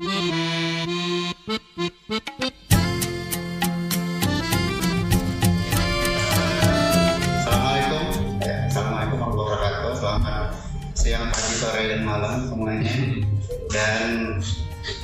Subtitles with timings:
[0.00, 0.40] Assalamualaikum,
[8.40, 10.00] ya, assalamualaikum warahmatullahi.
[10.00, 10.56] Selamat
[10.96, 12.88] siang, sore, dan malam semuanya.
[13.68, 14.40] Dan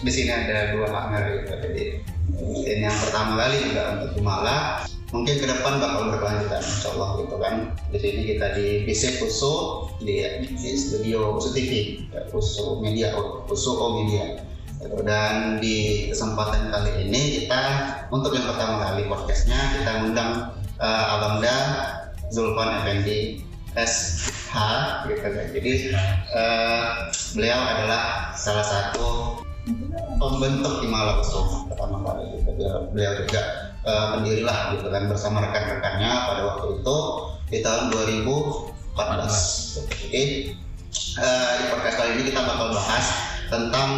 [0.01, 1.45] di sini ada dua partner.
[1.45, 2.01] Jadi
[2.41, 4.89] ini yang pertama kali juga untuk Kumala.
[5.13, 7.77] Mungkin ke depan bakal berkelanjutan, insya Allah gitu kan.
[7.93, 10.25] Di sini kita di PC Pusu di,
[10.57, 12.01] di studio Pusu TV,
[12.33, 13.13] Pusu Media,
[13.45, 14.46] Pusu O Media.
[14.81, 17.61] Dan di kesempatan kali ini kita
[18.13, 21.57] untuk yang pertama kali podcastnya kita undang eh, Abang Da
[22.29, 23.41] Zulfan Effendi
[23.73, 24.53] SH
[25.09, 25.49] gitu kan.
[25.53, 25.73] Jadi
[26.29, 26.89] eh,
[27.33, 29.41] beliau adalah salah satu
[30.21, 32.51] pembentuk di Malakusum pertama kali gitu.
[32.93, 34.45] Beliau, juga eh, pendiri
[34.77, 36.97] gitu kan bersama rekan-rekannya pada waktu itu
[37.49, 40.05] di tahun 2014.
[40.05, 40.23] Jadi
[41.17, 43.07] eh, di podcast kali ini kita bakal bahas
[43.47, 43.91] tentang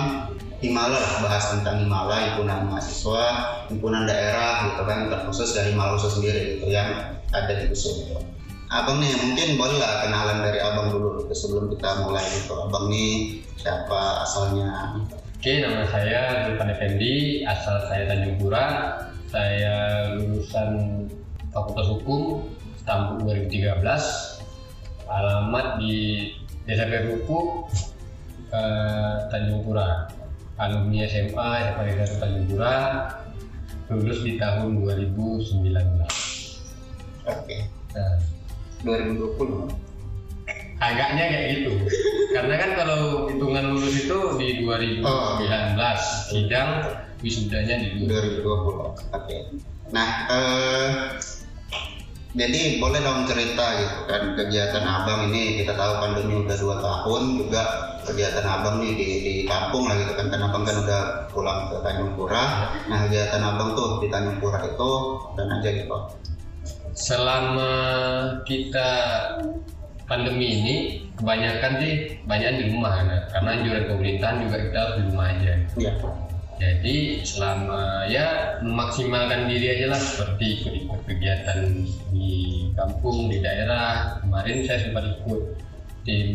[0.58, 3.26] Himala bahas tentang Himala, himpunan mahasiswa,
[3.70, 8.19] himpunan daerah gitu kan, terkhusus dari Malusu sendiri gitu yang ada di Kusum gitu.
[8.68, 12.52] Abang nih mungkin boleh lah kenalan dari abang dulu gitu, sebelum kita mulai gitu.
[12.58, 14.98] Abang nih siapa asalnya?
[15.38, 18.66] Oke, nama saya Zulfan Effendi, asal saya Tanjung Pura.
[19.30, 19.77] Saya
[20.18, 21.06] lulusan
[21.55, 22.50] Fakultas Hukum
[22.83, 23.78] tahun 2013.
[25.06, 26.28] Alamat di
[26.66, 27.70] Desa Perupu,
[28.50, 30.17] eh, Tanjung Pura.
[30.59, 32.75] Alumni SMA, SMA Negeri satu Tanjung Pura.
[33.89, 35.64] Lulus di tahun 2019.
[37.25, 37.56] Oke,
[37.97, 38.20] Nah,
[38.84, 39.70] 2020.
[40.79, 41.73] agaknya kayak gitu.
[42.36, 45.98] Karena kan kalau hitungan lulus itu di 2019,
[46.31, 46.70] sidang
[47.25, 48.45] wisudanya di 2020.
[48.45, 49.14] 2020.
[49.17, 49.36] Oke.
[49.89, 51.01] Nah, eh,
[52.36, 57.22] jadi boleh dong cerita gitu kan kegiatan abang ini kita tahu pandemi udah dua tahun
[57.40, 57.62] juga
[58.04, 61.76] kegiatan abang nih di, di kampung lah gitu kan karena abang kan udah pulang ke
[61.80, 62.44] Tanjung Pura.
[62.88, 64.92] Nah kegiatan abang tuh di Tanjung Pura itu
[65.40, 65.96] dan aja gitu.
[66.92, 67.72] Selama
[68.44, 68.90] kita
[70.05, 70.77] pandemi ini
[71.17, 71.94] kebanyakan sih
[72.28, 75.52] banyak di rumah kan karena anjuran pemerintahan juga kita di rumah aja.
[75.80, 75.92] Iya.
[76.58, 84.19] Jadi selama ya memaksimalkan diri aja lah seperti ikut-ikut kegiatan di kampung di daerah.
[84.19, 85.55] Kemarin saya sempat ikut
[86.02, 86.30] tim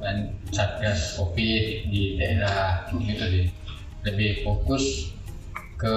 [0.00, 3.48] dan satgas covid di daerah gitu deh.
[4.08, 5.12] Lebih fokus
[5.76, 5.94] ke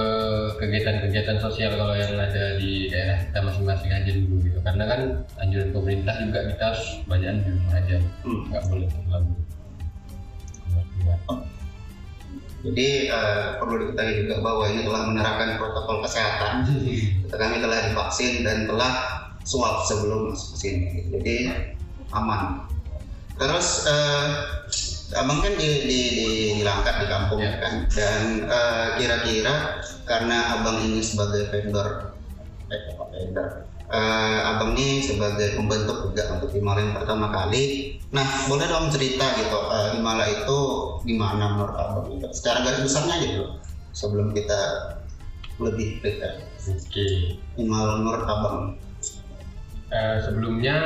[0.60, 5.02] kegiatan-kegiatan sosial kalau yang ada di daerah kita masing-masing aja dulu gitu karena kan
[5.40, 7.98] anjuran pemerintah juga kita harus banyak di rumah aja
[8.28, 8.42] Hmm.
[8.52, 9.34] nggak boleh terlalu
[10.68, 11.59] keluar-keluar.
[12.60, 16.68] Jadi eh, perlu diketahui juga bahwa ini telah menerapkan protokol kesehatan.
[17.32, 18.92] Kami telah divaksin dan telah
[19.48, 20.88] swab sebelum masuk ke sini.
[21.08, 21.36] Jadi
[22.12, 22.68] aman.
[23.40, 24.28] Terus eh,
[25.16, 26.30] abang kan di, di, di,
[26.60, 27.56] di Langkat di kampung Ya.
[27.64, 32.20] kan, dan eh, kira-kira karena abang ini sebagai vendor,
[32.68, 37.96] eh, vendor, eh, abang ini sebagai pembentuk juga untuk Himala yang pertama kali.
[38.10, 39.60] Nah, boleh dong cerita gitu,
[39.98, 40.60] Himala itu
[41.06, 42.06] gimana menurut abang?
[42.10, 42.26] Gitu.
[42.34, 43.48] Secara garis besarnya aja dulu,
[43.94, 44.60] sebelum kita
[45.60, 46.46] lebih dekat.
[46.70, 47.38] Oke.
[47.58, 48.58] Himala menurut abang.
[49.90, 50.78] Eh, sebelumnya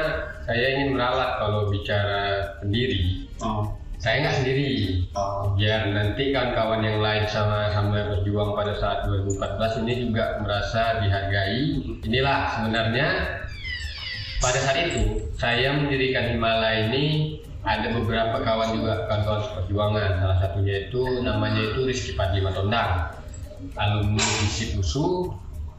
[0.48, 3.28] saya ingin meralat kalau bicara pendiri.
[3.44, 4.72] Oh, Saya nggak sendiri.
[5.16, 11.64] oh, Biar nanti kawan-kawan yang lain sama-sama berjuang pada saat 2014 ini juga merasa dihargai.
[12.04, 13.08] Inilah sebenarnya
[14.44, 20.12] pada saat itu saya mendirikan Himala ini ada beberapa kawan juga kawan-kawan perjuangan.
[20.20, 23.16] Salah satunya itu namanya itu Rizky Padli Matondang,
[23.80, 25.32] alumni FISIP USU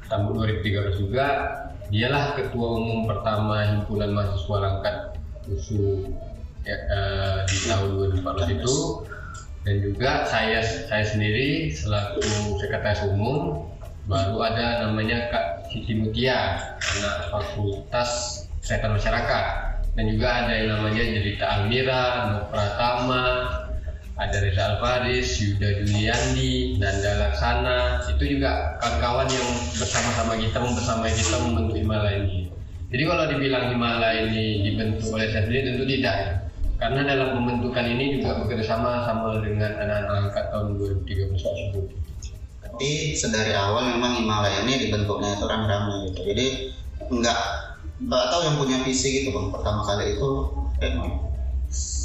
[0.09, 1.29] tahun 2013 juga.
[1.93, 4.97] Dialah ketua umum pertama himpunan mahasiswa Langkat
[5.45, 6.09] USU
[6.65, 7.89] ya, eh, di tahun
[8.21, 8.77] 2014 itu
[9.65, 12.21] dan juga saya saya sendiri selaku
[12.61, 13.65] sekretaris umum
[14.05, 19.45] baru ada namanya Kak Siti Mutia anak Fakultas Kesehatan Masyarakat
[19.95, 22.05] dan juga ada yang namanya Jelita Almira,
[22.35, 23.25] Nur Pratama,
[24.15, 31.37] ada Reza Alvaris, Yuda Juliandi, Nanda Laksana itu juga kawan-kawan yang bersama-sama kita bersama kita
[31.43, 32.51] membentuk Himala ini.
[32.95, 36.44] Jadi kalau dibilang Himala ini dibentuk oleh saya sendiri tentu tidak.
[36.75, 40.67] Karena dalam pembentukan ini juga bekerja sama sama dengan anak-anak angkat tahun
[41.07, 41.87] 2013 tersebut.
[42.65, 46.21] Tapi sedari awal memang Himala ini dibentuknya itu rame-rame gitu.
[46.27, 46.47] Jadi
[47.07, 47.41] enggak
[48.03, 49.55] enggak tahu yang punya visi gitu bang.
[49.55, 50.29] Pertama kali itu
[50.83, 51.15] gimana?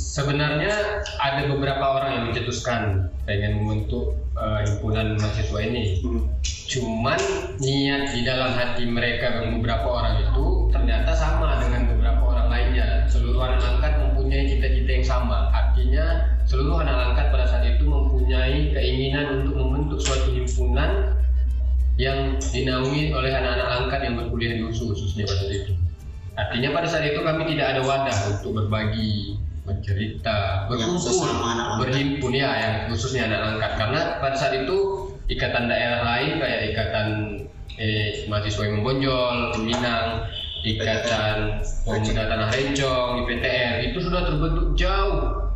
[0.09, 0.73] Sebenarnya
[1.21, 6.01] ada beberapa orang yang mencetuskan pengen membentuk eh, himpunan mahasiswa ini.
[6.01, 6.25] Hmm.
[6.69, 7.17] Cuman
[7.57, 13.09] niat di dalam hati mereka dan beberapa orang itu ternyata sama dengan beberapa orang lainnya.
[13.09, 13.93] Seluruh anak angkat
[14.29, 15.49] mempunyai cita-cita yang sama.
[15.49, 16.05] Artinya
[16.45, 19.49] seluruh anak angkat pada saat itu mempunyai keinginan
[20.29, 21.17] himpunan
[21.97, 25.73] yang dinaungi oleh anak-anak angkat yang berkuliah di USU khususnya pada saat itu.
[26.37, 29.33] Artinya pada saat itu kami tidak ada wadah untuk berbagi,
[29.65, 31.25] bercerita, berkumpul,
[31.81, 33.71] berhimpun ya, yang khususnya anak angkat.
[33.81, 34.77] Karena pada saat itu
[35.25, 37.07] ikatan daerah lain kayak ikatan
[37.81, 40.29] eh, mahasiswa yang membonjol, Minang,
[40.63, 45.49] ikatan pemuda tanah rencong, IPTR itu sudah terbentuk jauh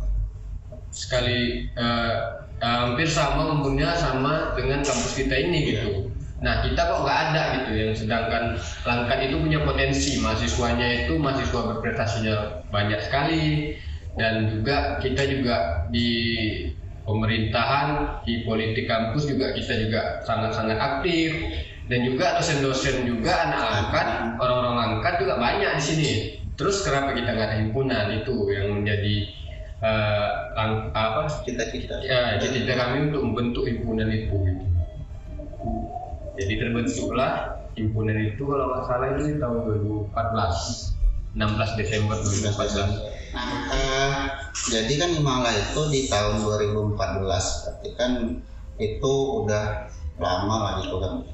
[0.94, 2.14] sekali eh,
[2.62, 6.08] hampir sama umurnya sama dengan kampus kita ini gitu.
[6.40, 8.44] Nah kita kok nggak ada gitu yang sedangkan
[8.84, 10.20] Langkat itu punya potensi.
[10.20, 12.36] Mahasiswanya itu mahasiswa berprestasinya
[12.68, 13.42] banyak sekali.
[14.14, 16.08] Dan juga kita juga di
[17.02, 21.30] pemerintahan di politik kampus juga kita juga sangat-sangat aktif
[21.84, 24.06] dan juga dosen-dosen juga anak angkat
[24.40, 26.10] orang-orang angkat juga banyak di sini.
[26.54, 29.14] Terus kenapa kita nggak ada himpunan itu yang menjadi
[29.84, 32.00] eh, lang- apa Cita-cita.
[32.00, 34.32] ya cita-cita kami untuk membentuk himpunan itu
[36.34, 37.32] jadi terbentuklah
[37.76, 39.58] himpunan itu kalau nggak salah ini tahun
[40.14, 40.94] 2014
[41.34, 44.14] 16 Desember 2014 Nah, eh,
[44.70, 46.94] jadi kan Himala itu di tahun 2014,
[47.66, 48.12] berarti kan
[48.78, 49.90] itu udah
[50.22, 51.33] lama lah gitu kan.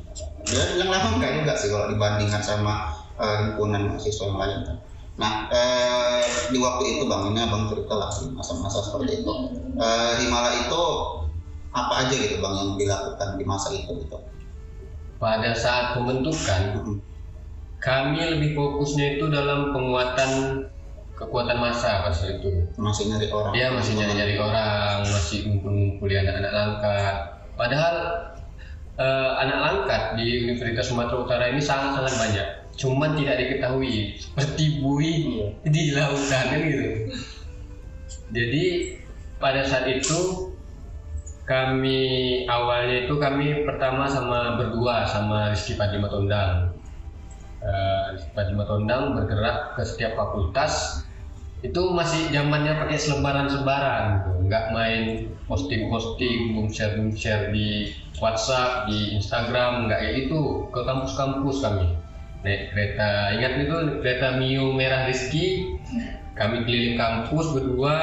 [0.50, 4.58] Ya, yang lama enggak juga sih kalau dibandingkan sama himpunan mahasiswa yang lain.
[4.64, 4.76] kan.
[5.20, 9.32] Nah, eh, di waktu itu bang, ini abang cerita lah masa-masa seperti itu.
[9.76, 10.82] Eh, Himala itu
[11.70, 14.18] apa aja gitu bang yang dilakukan di masa itu gitu?
[15.20, 16.80] pada saat pembentukan
[17.76, 20.64] kami lebih fokusnya itu dalam penguatan
[21.12, 22.48] kekuatan massa pada saat itu
[22.80, 23.52] Masih nyari orang.
[23.52, 27.14] dia masih nyari-nyari orang masih ngumpul-ngumpuli anak-anak langkat
[27.54, 27.94] padahal
[29.00, 32.48] eh, anak langkat di Universitas Sumatera Utara ini sangat-sangat banyak.
[32.76, 35.20] Cuman tidak diketahui seperti buih
[35.64, 36.86] di lautan kan gitu.
[38.30, 38.64] Jadi
[39.40, 40.52] pada saat itu
[41.48, 41.98] kami
[42.46, 46.76] awalnya itu kami pertama sama berdua sama Rizky Padima Tondang.
[47.60, 51.04] Eh, Rizky Padima Tondang bergerak ke setiap fakultas
[51.60, 54.30] itu masih zamannya pakai selebaran-selebaran gitu.
[54.48, 55.04] nggak main
[55.44, 60.40] posting-posting, boom share boom share di WhatsApp, di Instagram, nggak kayak itu
[60.72, 61.86] ke kampus-kampus kami.
[62.40, 63.36] Naik kereta.
[63.36, 65.76] Ingat itu kereta Mio merah Rizky?
[66.32, 67.96] Kami keliling kampus berdua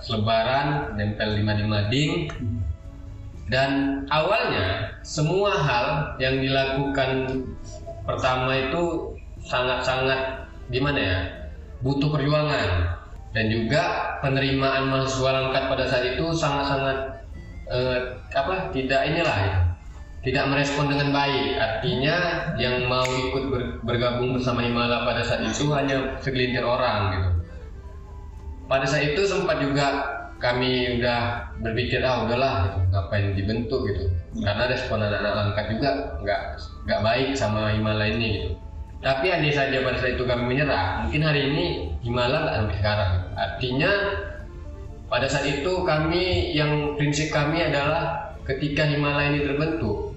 [0.00, 2.12] selebaran nempel di mading-mading
[3.52, 5.86] dan awalnya semua hal
[6.16, 7.44] yang dilakukan
[8.08, 9.12] pertama itu
[9.44, 11.18] sangat-sangat gimana ya
[11.84, 13.01] butuh perjuangan
[13.32, 13.82] dan juga
[14.20, 16.96] penerimaan mahasiswa langkat pada saat itu sangat-sangat
[17.72, 17.98] eh,
[18.36, 19.56] apa tidak inilah ya
[20.22, 21.58] tidak merespon dengan baik.
[21.58, 22.16] Artinya
[22.54, 27.28] yang mau ikut ber- bergabung bersama Himala pada saat itu hanya segelintir orang gitu.
[28.70, 30.06] Pada saat itu sempat juga
[30.38, 34.04] kami udah berpikir ah udahlah gitu, ngapain dibentuk gitu.
[34.46, 35.90] Karena respon anak-anak langkat juga
[36.22, 36.40] nggak
[36.86, 38.50] nggak baik sama Himala ini gitu
[39.02, 41.02] tapi andai saja pada saat itu kami menyerah.
[41.02, 41.64] Mungkin hari ini
[42.06, 43.12] Himala nggak sampai sekarang.
[43.34, 43.92] Artinya
[45.10, 50.14] pada saat itu kami yang prinsip kami adalah ketika Himala ini terbentuk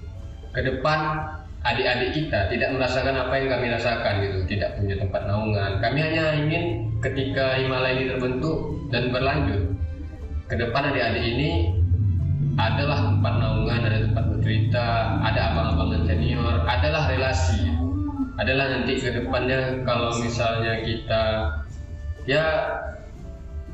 [0.53, 1.17] ke depan
[1.65, 4.37] adik-adik kita tidak merasakan apa yang kami rasakan gitu.
[4.53, 5.81] Tidak punya tempat naungan.
[5.81, 9.73] Kami hanya ingin ketika Himala ini terbentuk dan berlanjut
[10.45, 11.73] ke depan adik-adik ini
[12.55, 14.85] adalah tempat naungan ada tempat bercerita
[15.25, 17.74] ada abang-abangan senior adalah relasi
[18.35, 21.23] adalah nanti ke depannya kalau misalnya kita
[22.27, 22.43] ya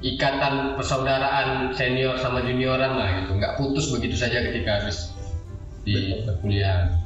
[0.02, 3.38] ikatan persaudaraan senior sama junioran lah gitu.
[3.38, 5.14] Nggak putus begitu saja ketika habis
[5.86, 6.98] di perkuliahan.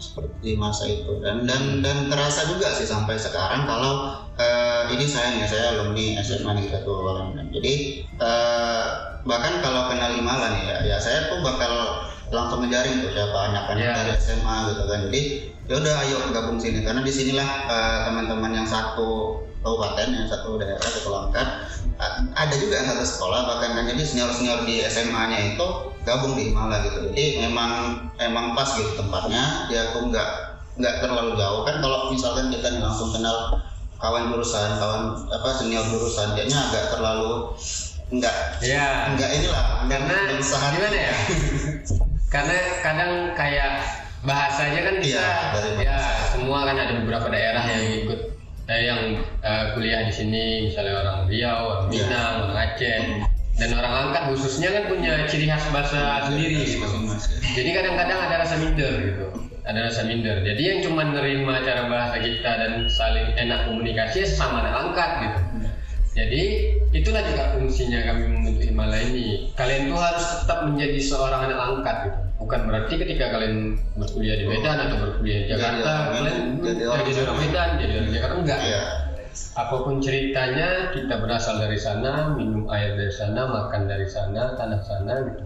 [0.00, 1.20] Seperti masa itu.
[1.20, 6.16] Dan dan dan terasa juga sih sampai sekarang kalau eh, ini saya nih saya alumni
[6.24, 7.72] SMA nih satu orang jadi
[8.08, 8.86] eh,
[9.28, 13.82] bahkan kalau kenal Himala nih ya, ya saya tuh bakal langsung ngejaring tuh siapa anak-anak
[13.82, 13.92] Ya.
[13.94, 14.98] dari SMA gitu kan.
[15.10, 15.20] Jadi
[15.66, 16.82] ya udah ayo gabung sini.
[16.86, 21.46] Karena di sinilah eh, teman-teman yang satu kabupaten yang satu daerah satu langkat
[22.00, 23.84] a- ada juga yang satu sekolah bahkan kan.
[23.90, 25.66] Jadi senior senior di SMA-nya itu
[26.06, 27.10] gabung di Himala gitu.
[27.12, 29.66] Jadi memang emang pas gitu tempatnya.
[29.68, 30.28] Dia tuh nggak
[30.80, 31.82] nggak terlalu jauh kan.
[31.82, 33.58] Kalau misalkan kita nih langsung kenal
[34.00, 37.52] kawan jurusan kawan apa senior jurusan dia agak terlalu
[38.10, 41.14] nggak ya nggak inilah karena gimana ya
[42.30, 43.82] karena kadang kayak
[44.22, 46.24] bahasanya kan kita Iya, dari ya bahasa.
[46.30, 48.20] semua kan ada beberapa daerah yang ikut
[48.70, 49.00] eh, yang
[49.42, 52.04] eh, kuliah di sini misalnya orang Riau, orang Iya.
[52.06, 53.00] Minang, orang Aceh
[53.58, 56.80] dan orang angkat khususnya kan punya ciri khas bahasa sendiri gitu.
[56.80, 57.38] Masing-masing.
[57.50, 59.26] Jadi kadang-kadang ada rasa minder gitu.
[59.60, 60.36] Ada rasa minder.
[60.40, 65.10] Jadi yang cuma nerima cara bahasa kita dan saling enak komunikasi ya sama anak angkat
[65.26, 65.38] gitu.
[66.10, 66.42] Jadi
[66.90, 69.54] itulah juga fungsinya kami membentuk Himalaya ini.
[69.54, 72.18] Kalian tuh harus tetap menjadi seorang anak angkat gitu.
[72.42, 76.82] Bukan berarti ketika kalian berkuliah di Medan atau berkuliah di Jakarta, kalian jadi jadi
[77.22, 77.38] orang.
[77.38, 78.60] Medan, jadi orang Jakarta enggak.
[78.66, 78.82] Iya.
[79.54, 84.82] Apa pun ceritanya, kita berasal dari sana, minum air dari sana, makan dari sana, tanah
[84.82, 85.44] sana gitu.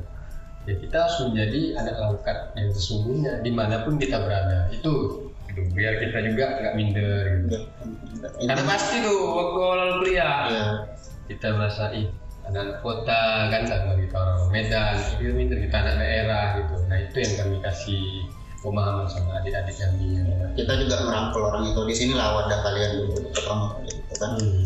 [0.64, 4.73] Ya kita harus menjadi anak angkat yang sesungguhnya di mana pun kita berada.
[4.73, 5.61] Itu gitu.
[5.76, 7.59] biar kita juga nggak minder gitu.
[8.33, 10.66] Karena pasti tuh waktu awal kuliah Iya.
[11.28, 12.09] kita merasa ih
[12.45, 17.16] anak kota kan sama kita orang Medan itu minder kita anak daerah gitu nah itu
[17.25, 18.04] yang kami kasih
[18.61, 20.25] pemahaman sama adik-adik kami ya.
[20.57, 24.31] Kita juga merangkul orang itu di sini lah wadah kalian dulu pertama kali gitu kan.
[24.40, 24.64] Hmm.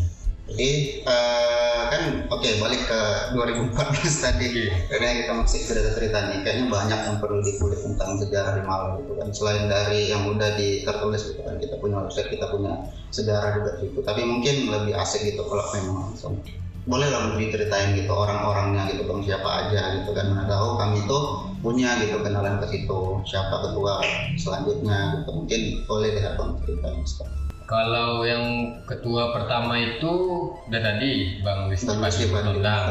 [0.48, 2.02] Jadi eh, kan
[2.32, 3.00] oke balik ke
[3.36, 3.76] 2014
[4.24, 4.48] tadi.
[4.48, 4.64] Oke.
[4.88, 6.38] karena kita masih cerita cerita nih.
[6.40, 9.28] Kayaknya banyak yang perlu dikulik tentang sejarah di Malang gitu kan.
[9.28, 12.72] Selain dari yang udah di tertulis gitu kan kita punya website kita punya
[13.12, 13.98] sejarah juga gitu.
[14.00, 16.40] Tapi mungkin lebih asik gitu kalau memang langsung.
[16.88, 20.32] Boleh lah diceritain gitu orang-orangnya gitu bang siapa aja gitu kan.
[20.32, 24.00] Mana tahu kami tuh punya gitu kenalan ke situ siapa ketua
[24.40, 25.30] selanjutnya gitu.
[25.36, 30.12] Mungkin boleh deh abang ceritain sekarang kalau yang ketua pertama itu
[30.72, 32.24] udah tadi Bang Padi.
[32.32, 32.86] Tondang.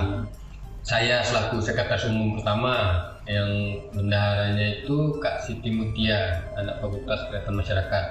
[0.87, 2.95] saya selaku sekretaris umum pertama
[3.27, 8.05] yang bendaharanya itu Kak Siti Mutia anak Fakultas Kesehatan Masyarakat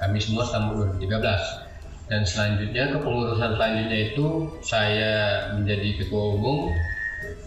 [0.00, 4.26] kami semua tahun 2013 dan selanjutnya kepengurusan selanjutnya itu
[4.64, 5.14] saya
[5.58, 6.72] menjadi ketua umum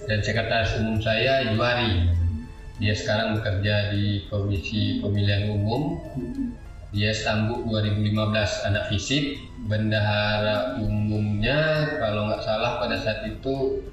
[0.05, 2.13] dan sekretaris umum saya Juari
[2.77, 5.97] dia sekarang bekerja di komisi pemilihan umum
[6.89, 9.37] dia stambuk 2015 anak fisip
[9.69, 13.85] bendahara umumnya kalau nggak salah pada saat itu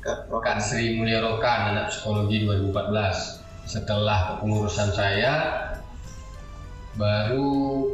[0.00, 5.32] Kak Sri Mulia Rokan anak psikologi 2014 setelah kepengurusan saya
[6.96, 7.84] baru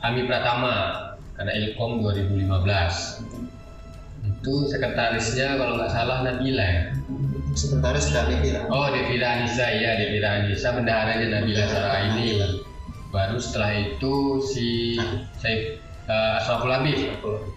[0.00, 1.04] Ami Pratama
[1.36, 2.48] karena Ilkom 2015
[4.24, 6.82] itu sekretarisnya kalau nggak salah Nabila ya?
[7.52, 12.40] Sekretaris Devira oh Devira Anissa ya Devira Anissa bendaharanya Nabila Sarah ini
[13.08, 14.98] baru setelah itu si
[15.40, 16.96] saya uh, Asraful Habib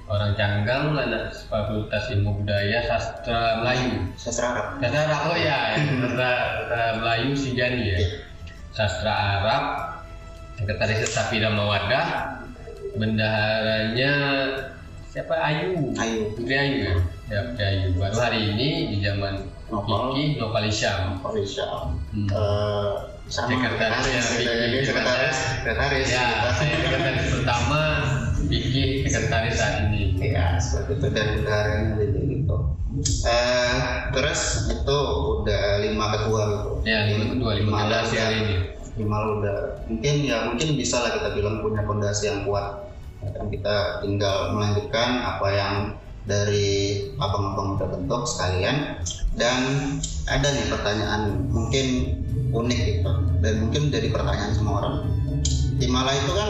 [0.07, 4.11] orang Canggang anak Fakultas Ilmu Budaya Sastra Melayu.
[4.15, 4.65] Sastra Arab.
[4.79, 7.99] Sastra Arab, oh ya, sastra, sastra Melayu Sijani ya.
[8.71, 9.63] Sastra Arab,
[10.55, 12.07] sekretaris Safira Mawadah,
[12.95, 14.11] bendaharanya
[15.11, 15.35] siapa?
[15.35, 16.31] Ayu, Ayu.
[16.35, 16.95] Putri Ayu ya,
[17.27, 17.99] ya Ayu.
[17.99, 20.15] Baru hari ini di zaman Nopal.
[20.15, 21.19] Vicky Nopal Isyam.
[22.11, 22.27] Hmm.
[22.27, 22.91] Eh,
[23.31, 23.47] sama.
[23.55, 24.83] Sekretaris ya, sekretaris.
[24.83, 25.37] Sekretaris.
[25.63, 26.07] Sekretaris.
[26.11, 27.81] Ya, saya sekretaris pertama,
[28.51, 30.19] Vicky sekretaris saat ini.
[30.19, 31.05] ya seperti itu.
[31.15, 32.57] Dan bendaharanya jadi gitu.
[33.23, 33.75] Eh,
[34.11, 34.97] terus itu
[35.39, 36.69] udah lima ketua gitu.
[36.83, 38.55] Ya, lima ketua, lima udah- hari ini.
[38.99, 39.57] lima udah.
[39.87, 42.91] Mungkin ya mungkin bisa lah kita bilang punya fondasi yang kuat.
[43.23, 45.73] Dan kita tinggal melanjutkan apa yang
[46.29, 46.69] dari
[47.17, 49.01] abang-abang udah bentuk sekalian.
[49.33, 49.59] Dan
[50.27, 51.87] ada nih pertanyaan mungkin
[52.51, 53.11] unik gitu.
[53.39, 54.95] Dan mungkin jadi pertanyaan semua orang.
[55.81, 56.49] Timala itu kan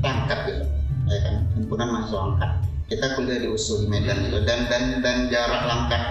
[0.00, 0.64] langkat gitu
[1.06, 1.34] ya kan?
[1.54, 2.50] Himpunan mahasiswa langkat
[2.86, 4.38] kita kuliah di USU di Medan gitu.
[4.46, 6.02] Dan dan dan jarak langkat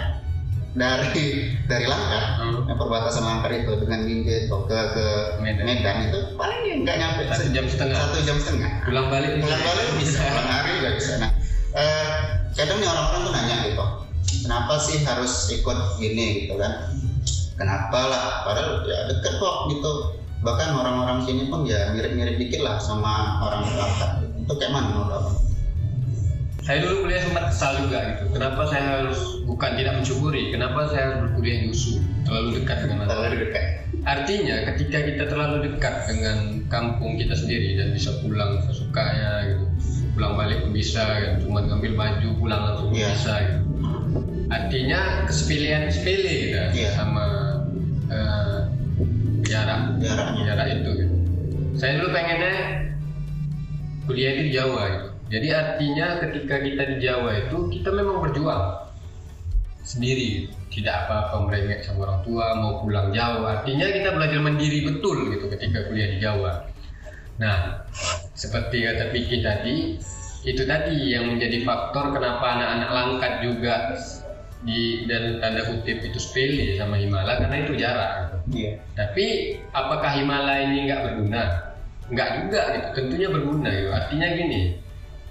[0.76, 2.68] dari dari langkat Hmm.
[2.68, 5.06] yang perbatasan langkat itu dengan Minggit ke ke
[5.40, 5.64] Medan.
[5.64, 7.96] Medan, itu paling ya nggak nyampe Satu jam setengah.
[7.96, 8.72] satu jam setengah.
[8.84, 9.32] Pulang balik.
[9.40, 11.12] Pulang balik bisa pulang hari juga bisa.
[11.24, 11.32] Nah
[11.76, 12.08] eh,
[12.56, 13.86] kadang nih orang-orang tuh nanya gitu
[14.46, 16.94] kenapa sih harus ikut gini gitu kan?
[17.58, 18.26] Kenapa lah?
[18.46, 19.92] Padahal ya deket kok gitu.
[20.46, 24.12] Bahkan orang-orang sini pun ya mirip-mirip dikit lah sama orang langkat
[24.46, 25.42] itu kayak mana menurut
[26.66, 28.24] saya dulu kuliah sempat kesal juga gitu.
[28.34, 30.50] Kenapa saya harus bukan tidak mensyukuri?
[30.50, 32.02] Kenapa saya harus berkuliah di USU?
[32.26, 33.66] Terlalu dekat dengan terlalu dekat.
[34.02, 39.65] Artinya ketika kita terlalu dekat dengan kampung kita sendiri dan bisa pulang sesukanya gitu
[40.16, 43.08] pulang balik pun bisa gitu cuma ngambil baju pulang langsung Iya.
[43.14, 43.60] bisa gitu
[44.48, 46.90] artinya kesepelean sepele kita Iya.
[46.96, 47.26] sama
[48.08, 48.60] eh,
[49.46, 51.16] jarak jaraknya jarak itu gitu.
[51.76, 52.54] Saya dulu pengennya
[54.06, 55.08] kuliah di Jawa gitu.
[55.26, 58.64] Jadi artinya ketika kita di Jawa itu kita memang berjuang
[59.82, 63.46] sendiri, tidak apa-apa merengek sama orang tua, mau pulang jauh.
[63.46, 66.52] Artinya kita belajar mandiri betul gitu ketika kuliah di Jawa.
[67.36, 67.84] Nah,
[68.32, 70.00] seperti kata Piki tadi,
[70.46, 73.76] itu tadi yang menjadi faktor kenapa anak-anak langkat juga
[74.66, 78.12] di dan tanda kutip itu sepele sama Himala karena itu jarak.
[78.50, 81.44] Iya Tapi apakah Himalaya ini nggak berguna?
[82.10, 82.88] Nggak juga gitu.
[82.98, 83.90] Tentunya berguna gitu.
[83.94, 84.62] Artinya gini,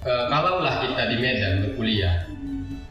[0.03, 2.15] eh, kalaulah kita di Medan berkuliah,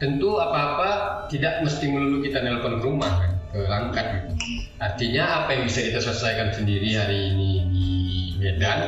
[0.00, 0.88] tentu apa-apa
[1.32, 4.32] tidak mesti melulu kita nelpon ke rumah kan, ke Langkat gitu.
[4.80, 7.88] Artinya apa yang bisa kita selesaikan sendiri hari ini di
[8.44, 8.80] Medan,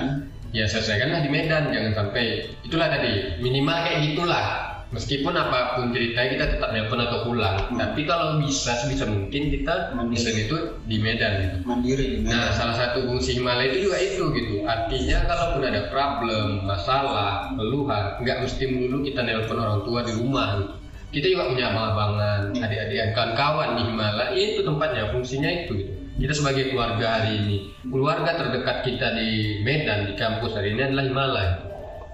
[0.52, 1.72] ya selesaikanlah di Medan.
[1.72, 2.24] Jangan sampai
[2.60, 4.46] itulah tadi minimal kayak gitulah
[4.86, 7.74] meskipun apa pun ceritanya kita tetap nelpon atau pulang Hmm.
[7.74, 10.14] tapi kalau bisa sebisa mungkin kita Mandiri.
[10.14, 12.54] bisa itu di Medan gitu mandiri di Nah, Medan.
[12.54, 14.54] salah satu fungsi Himalaya itu juga itu gitu.
[14.62, 20.48] Artinya kalaupun ada problem, masalah, keluhan, nggak mesti melulu kita nelpon orang tua di rumah.
[20.54, 20.72] Gitu.
[21.06, 24.30] Kita juga punya abang-abangan, adik-adik, kawan-kawan di Himalaya.
[24.38, 25.72] Itu tempatnya, fungsinya itu.
[25.82, 25.92] Gitu.
[26.16, 31.04] Kita sebagai keluarga hari ini, keluarga terdekat kita di Medan, di kampus hari ini adalah
[31.04, 31.54] Himalaya.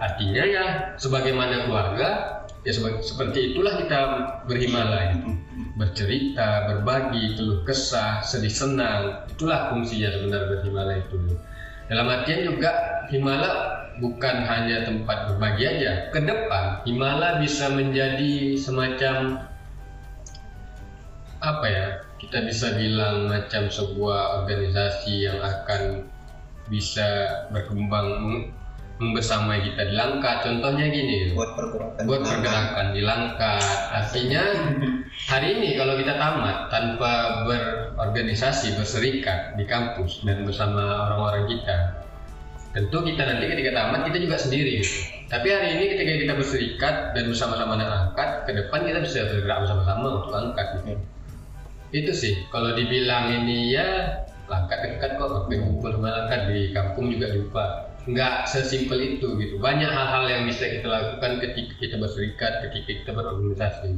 [0.03, 0.67] Artinya ya,
[0.99, 2.09] sebagaimana keluarga,
[2.67, 3.99] ya seperti itulah kita
[4.51, 5.23] berhimalaya
[5.79, 9.23] bercerita, berbagi, keluh kesah, sedih senang.
[9.31, 11.17] Itulah fungsinya sebenarnya berhimalaya itu.
[11.87, 12.71] Dalam artian juga
[13.11, 13.51] Himala
[14.01, 16.11] bukan hanya tempat berbagi aja.
[16.11, 19.47] Ke depan Himala bisa menjadi semacam
[21.43, 21.87] apa ya?
[22.23, 26.07] Kita bisa bilang macam sebuah organisasi yang akan
[26.71, 28.47] bisa berkembang
[29.03, 30.47] membersamai kita di Langkat.
[30.47, 33.67] Contohnya gini, buat pergerakan buat pergerakan di Langkat.
[33.91, 34.43] Artinya
[35.27, 42.07] hari ini kalau kita tamat tanpa berorganisasi, berserikat di kampus dan bersama orang-orang kita,
[42.71, 44.79] tentu kita nanti ketika tamat kita juga sendiri.
[45.27, 49.59] Tapi hari ini ketika kita berserikat dan bersama-sama anak angkat, ke depan kita bisa bergerak
[49.67, 50.67] bersama-sama untuk angkat.
[50.79, 50.95] Gitu.
[51.93, 52.49] Itu sih.
[52.49, 54.17] Kalau dibilang ini ya
[54.49, 57.65] langkat dekat kok, waktu kumpul angkat di kampung juga lupa.
[58.09, 59.61] Nggak sesimpel itu gitu.
[59.63, 63.93] Banyak hal-hal yang bisa kita lakukan ketika kita berserikat, ketika kita berorganisasi.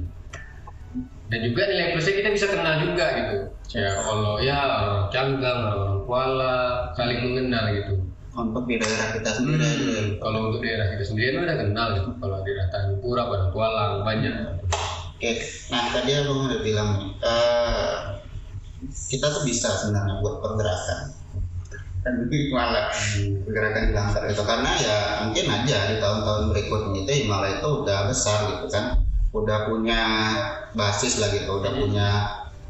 [1.25, 3.37] Dan juga nilai plusnya kita bisa kenal juga gitu.
[3.81, 7.95] Ya kalau ya orang Canggang, orang Kuala, saling mengenal gitu.
[8.35, 9.63] untuk di daerah kita sendiri.
[9.63, 12.11] Hmm, kalau untuk daerah kita sendiri kan udah kenal gitu.
[12.19, 14.35] Kalau di daerah Tanjung Pura, Padang Tualang banyak.
[15.15, 15.31] Oke,
[15.71, 16.91] nah tadi abang udah bilang
[17.23, 17.99] eh,
[19.07, 21.15] kita tuh bisa sebenarnya buat pergerakan.
[22.05, 22.93] Dan malah
[23.49, 24.43] pergerakan di Langkat itu.
[24.45, 28.85] Karena ya mungkin aja di tahun-tahun berikutnya itu Himalaya itu udah besar gitu kan.
[29.33, 30.03] Udah punya
[30.77, 32.09] basis lah gitu udah punya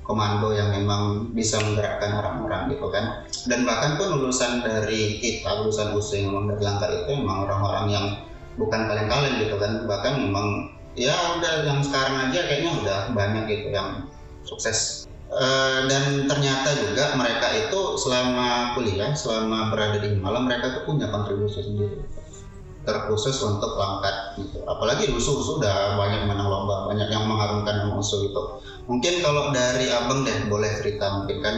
[0.05, 3.27] komando yang memang bisa menggerakkan orang-orang gitu kan.
[3.49, 7.87] Dan bahkan pun lulusan dari kita lulusan USU yang memang dari Langkat itu memang orang-orang
[7.91, 8.07] yang
[8.55, 9.83] bukan kaleng-kaleng gitu kan.
[9.89, 10.47] Bahkan memang
[10.95, 14.07] ya udah yang sekarang aja kayaknya udah banyak gitu yang
[14.47, 15.11] sukses.
[15.35, 21.11] Eh, dan ternyata juga mereka itu selama kuliah selama berada di Himalaya mereka tuh punya
[21.11, 22.07] kontribusi sendiri.
[22.87, 24.63] Terkhusus untuk langkat gitu.
[24.63, 29.51] Apalagi USU USU udah banyak menang lomba banyak yang mengharumkan nama USU gitu mungkin kalau
[29.51, 31.57] dari abang deh boleh cerita mungkin kan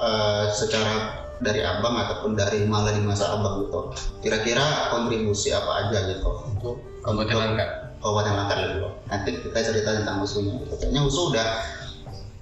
[0.00, 3.92] eh, secara dari abang ataupun dari Himalaya di masa abang gitu
[4.24, 6.30] kira-kira kontribusi apa aja gitu?
[6.56, 7.68] Untuk Kabupaten Langkat.
[8.00, 8.88] Kabupaten Langkat dulu.
[9.06, 10.56] Nanti kita cerita tentang usunya.
[10.64, 10.74] Gitu.
[10.80, 11.48] Kayaknya usu udah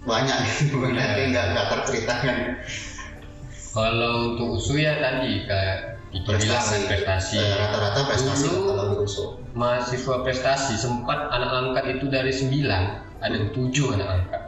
[0.06, 0.38] banyak,
[0.96, 2.36] nanti nggak nggak terceritakan.
[3.68, 7.36] Kalau untuk USU ya tadi kayak kan prestasi.
[7.36, 8.96] Eh, rata-rata prestasi Dulu kalau di
[9.52, 12.64] mahasiswa prestasi sempat anak angkat itu dari 9
[13.20, 14.42] ada 7 anak angkat.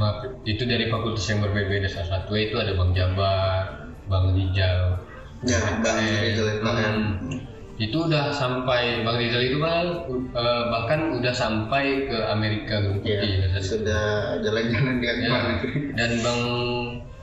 [0.00, 5.04] Maaf, itu dari fakultas yang berbeda salah satu itu ada Bang Jabar, Bang Rijal.
[5.44, 6.00] Ya, Bang
[6.80, 6.94] kan.
[7.20, 13.48] hmm, itu udah sampai Bang Rizal itu kan eh, bahkan udah sampai ke Amerika Iya,
[13.52, 14.04] ya, sudah
[14.40, 15.50] jalan-jalan dia Ya, ke mana
[15.92, 16.40] dan Bang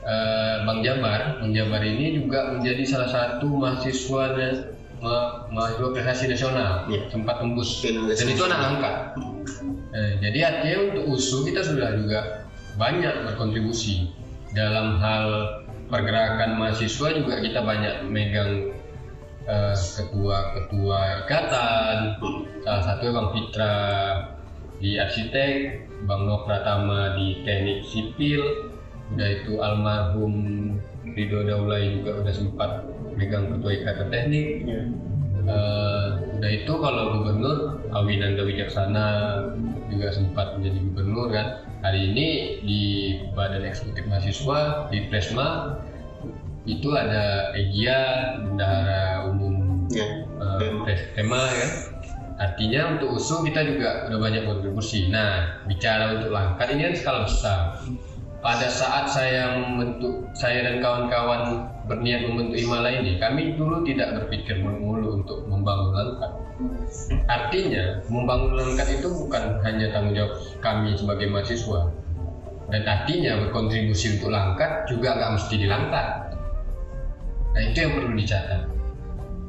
[0.04, 4.62] eh, Bang Jabar, Bang Jabar ini juga menjadi salah satu mahasiswa na-
[5.00, 7.10] ma- mahasiswa prestasi nasional, Iya.
[7.10, 7.82] sempat tembus.
[7.82, 8.94] Dan itu anak angkat.
[9.90, 12.20] Eh, jadi artinya untuk USU kita sudah juga
[12.74, 14.06] banyak berkontribusi.
[14.54, 15.26] Dalam hal
[15.86, 18.70] pergerakan mahasiswa juga kita banyak megang
[19.48, 21.96] eh, ketua-ketua ikatan,
[22.64, 23.74] salah satu Bang Fitra
[24.80, 28.72] di arsitek, Bang Noh Pratama di teknik sipil,
[29.14, 30.34] udah itu almarhum
[31.14, 32.70] Ridho Daulay juga udah sempat
[33.14, 34.48] megang ketua ikatan teknik.
[34.64, 34.82] Iya.
[35.44, 36.08] Eh,
[36.40, 39.08] udah itu kalau gubernur Awinanda Wijaksana
[39.92, 41.46] juga sempat menjadi gubernur kan.
[41.84, 42.28] Hari ini
[42.64, 42.82] di
[43.36, 45.76] Badan Eksekutif Mahasiswa di Presma
[46.64, 48.00] itu ada Egia
[48.40, 49.23] Bendahara
[49.94, 50.26] Umum
[50.58, 50.66] Iya.
[50.66, 51.70] eh, Pres- Tema kan.
[52.34, 55.06] Artinya untuk USU kita juga udah banyak kontribusi.
[55.06, 57.58] Nah, bicara untuk langkat ini kan skala besar.
[58.42, 64.60] Pada saat saya membentuk saya dan kawan-kawan berniat membentuk Himalaya ini, kami dulu tidak berpikir
[64.60, 66.32] mulu untuk membangun langkat.
[67.24, 71.88] Artinya, membangun langkat itu bukan hanya tanggung jawab kami sebagai mahasiswa.
[72.68, 76.06] Dan artinya berkontribusi untuk langkat juga nggak mesti di langkat.
[77.54, 78.60] Nah itu yang perlu dicatat.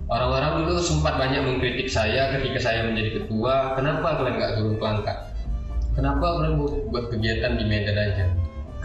[0.05, 4.83] Orang-orang dulu sempat banyak mengkritik saya ketika saya menjadi ketua, kenapa kalian nggak turun ke
[4.85, 5.17] langkat?
[5.97, 6.53] Kenapa kalian
[6.93, 8.25] buat, kegiatan di Medan aja?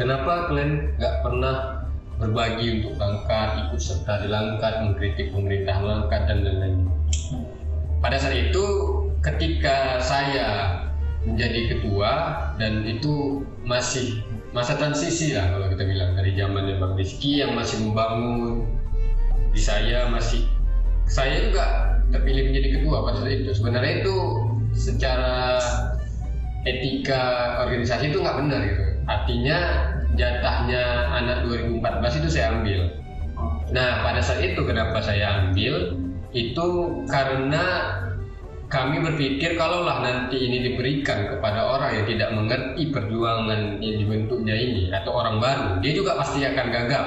[0.01, 1.85] Kenapa kalian nggak pernah
[2.17, 6.89] berbagi untuk langkat, ikut serta di langkat, mengkritik pemerintah langkat dan lain-lain?
[8.01, 8.65] Pada saat itu
[9.21, 10.49] ketika saya
[11.29, 12.13] menjadi ketua
[12.57, 14.25] dan itu masih
[14.57, 18.65] masa transisi lah kalau kita bilang dari zaman Bang Rizky yang masih membangun
[19.53, 20.49] di saya masih
[21.11, 21.65] saya juga
[22.15, 23.51] terpilih menjadi ketua pada saat itu.
[23.51, 24.17] Sebenarnya itu
[24.71, 25.59] secara
[26.63, 27.23] etika
[27.67, 28.85] organisasi itu nggak benar gitu.
[29.11, 29.59] Artinya
[30.15, 30.83] jatahnya
[31.19, 32.81] anak 2014 itu saya ambil.
[33.75, 35.99] Nah pada saat itu kenapa saya ambil?
[36.31, 37.99] Itu karena
[38.71, 44.95] kami berpikir kalaulah nanti ini diberikan kepada orang yang tidak mengerti perjuangan yang dibentuknya ini
[44.95, 47.07] atau orang baru, dia juga pasti akan gagap.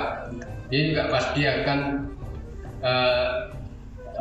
[0.68, 1.80] Dia juga pasti akan
[2.84, 3.53] uh,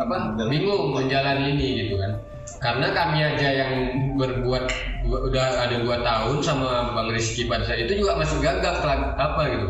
[0.02, 2.18] apa bingung menjalani ini gitu kan.
[2.58, 3.72] Karena kami aja yang
[4.18, 4.64] berbuat
[5.06, 8.82] udah ada dua tahun sama Bang Rizky pada saat itu juga masih gagap
[9.18, 9.68] apa gitu.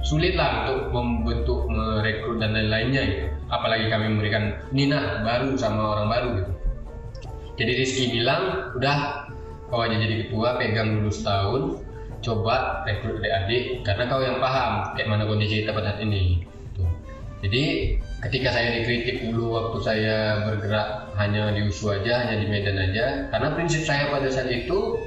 [0.00, 3.26] Sulit lah untuk membentuk merekrut dan lain-lainnya gitu.
[3.52, 6.52] Apalagi kami memberikan Nina baru sama orang baru gitu
[7.60, 9.28] jadi Rizky bilang udah
[9.68, 11.62] kau aja jadi ketua pegang dulu setahun
[12.24, 16.82] coba rekrut adik-adik karena kau yang paham kayak mana kondisi kita pada saat ini gitu.
[17.44, 17.64] jadi
[18.20, 23.32] ketika saya dikritik dulu waktu saya bergerak hanya di USU aja hanya di Medan aja
[23.32, 25.00] karena prinsip saya pada saat itu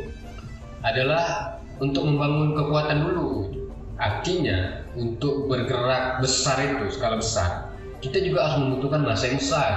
[0.81, 3.29] adalah untuk membangun kekuatan dulu.
[3.93, 7.73] Artinya untuk bergerak besar itu skala besar
[8.03, 9.71] kita juga harus membutuhkan masa yang besar.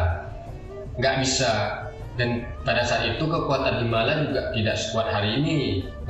[0.99, 1.53] Nggak bisa.
[2.19, 5.59] Dan pada saat itu kekuatan Himala juga tidak sekuat hari ini.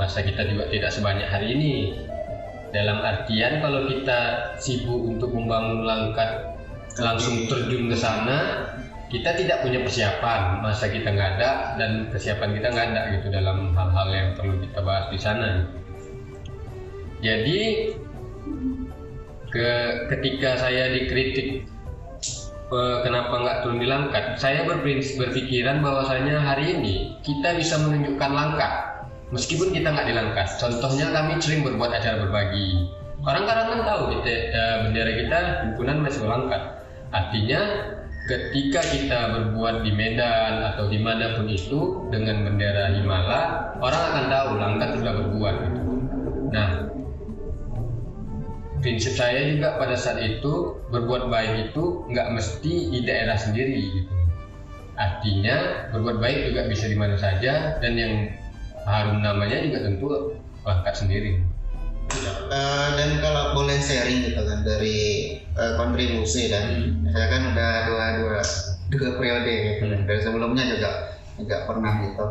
[0.00, 1.74] Masa kita juga tidak sebanyak hari ini.
[2.72, 4.18] Dalam artian kalau kita
[4.56, 6.55] sibuk untuk membangun langkah
[6.96, 8.68] langsung terjun ke sana
[9.06, 13.70] kita tidak punya persiapan masa kita nggak ada dan kesiapan kita nggak ada gitu dalam
[13.76, 15.50] hal-hal yang perlu kita bahas di sana
[17.22, 17.60] jadi
[19.48, 19.70] ke
[20.12, 21.64] ketika saya dikritik
[23.06, 24.38] kenapa nggak turun di langkat?
[24.42, 28.72] Saya berprinsip berpikiran bahwasanya hari ini kita bisa menunjukkan langkah
[29.30, 30.48] meskipun kita nggak dilangkat.
[30.58, 32.90] Contohnya kami sering berbuat acara berbagi.
[33.26, 36.62] Orang kadang kan tahu kita uh, bendera kita himpunan masih langkat.
[37.14, 37.62] Artinya
[38.26, 44.24] ketika kita berbuat di Medan atau di mana pun itu dengan bendera Himala, orang akan
[44.26, 45.56] tahu langkat sudah berbuat.
[46.50, 46.68] Nah,
[48.82, 54.14] prinsip saya juga pada saat itu berbuat baik itu nggak mesti di daerah sendiri gitu.
[54.96, 58.14] Artinya berbuat baik juga bisa di mana saja dan yang
[58.86, 60.06] harum namanya juga tentu
[60.66, 61.42] langkat sendiri.
[62.46, 64.98] Uh, dan kalau boleh sharing gitu kan dari
[65.58, 67.10] uh, kontribusi dan hmm.
[67.10, 68.40] saya kan udah dua dua
[68.94, 70.00] dua periode gitu kan.
[70.06, 70.90] dari sebelumnya juga
[71.36, 72.24] juga pernah gitu.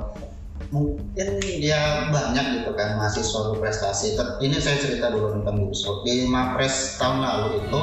[0.71, 6.95] Mungkin dia banyak gitu kan mahasiswa berprestasi ini saya cerita dulu tentang Busro di Mapres
[6.97, 7.81] tahun lalu itu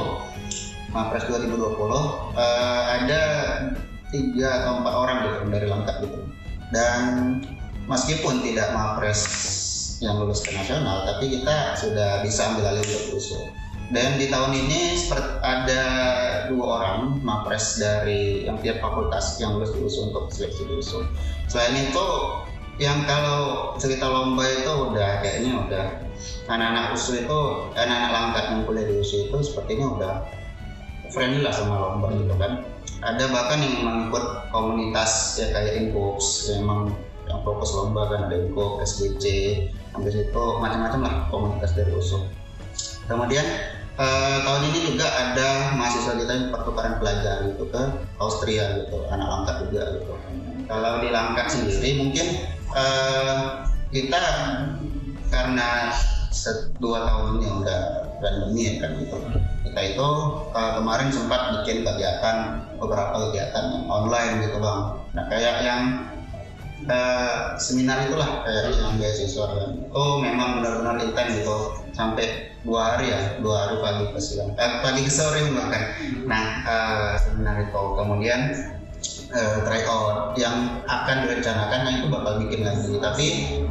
[0.91, 3.21] Mapres 2020 uh, ada
[4.09, 6.19] tiga atau empat orang gitu dari lengkap gitu.
[6.73, 7.01] Dan
[7.85, 9.21] meskipun tidak Mapres
[10.03, 13.41] yang lulus ke nasional tapi kita sudah bisa ambil alih untuk Busro
[13.91, 15.11] dan di tahun ini
[15.43, 15.83] ada
[16.49, 20.79] dua orang mapres dari yang tiap fakultas yang lulus di untuk seleksi di
[21.51, 22.07] Selain itu
[22.81, 25.85] yang kalau cerita lomba itu udah kayaknya udah
[26.49, 27.39] anak-anak usul itu
[27.77, 30.13] anak-anak langkat yang kuliah di usul itu sepertinya udah
[31.13, 32.65] friendly lah sama lomba gitu kan.
[33.03, 36.89] Ada bahkan yang mengikut komunitas ya kayak inbox yang
[37.29, 38.37] yang fokus lomba kan ada
[38.83, 39.25] SBC
[39.95, 41.93] habis itu macam-macam lah komunitas dari
[43.07, 43.45] kemudian
[43.99, 47.81] eh, tahun ini juga ada mahasiswa kita yang pertukaran pelajar gitu ke
[48.17, 50.13] Austria gitu anak langkat juga gitu.
[50.63, 52.27] Kalau di langkat sendiri mungkin
[52.71, 54.21] uh, kita
[55.27, 55.91] karena
[56.81, 57.81] dua tahun ini udah
[58.23, 59.17] pandemi ya kan gitu.
[59.67, 60.07] Kita itu
[60.55, 64.81] uh, kemarin sempat bikin kegiatan beberapa kegiatan yang online gitu bang.
[65.13, 65.81] Nah kayak yang
[66.89, 69.71] uh, seminar itulah kayak yang beasiswa kan.
[69.93, 71.57] Oh memang benar-benar intens gitu.
[71.93, 74.51] Sampai dua hari ya dua hari pagi ke siang.
[74.55, 75.83] Eh, pagi ke sore bahkan.
[76.25, 77.83] Nah uh, seminar itu.
[77.99, 78.41] Kemudian
[79.35, 82.93] uh, tryout yang akan direncanakan yang itu bakal bikin lagi.
[82.97, 83.25] Tapi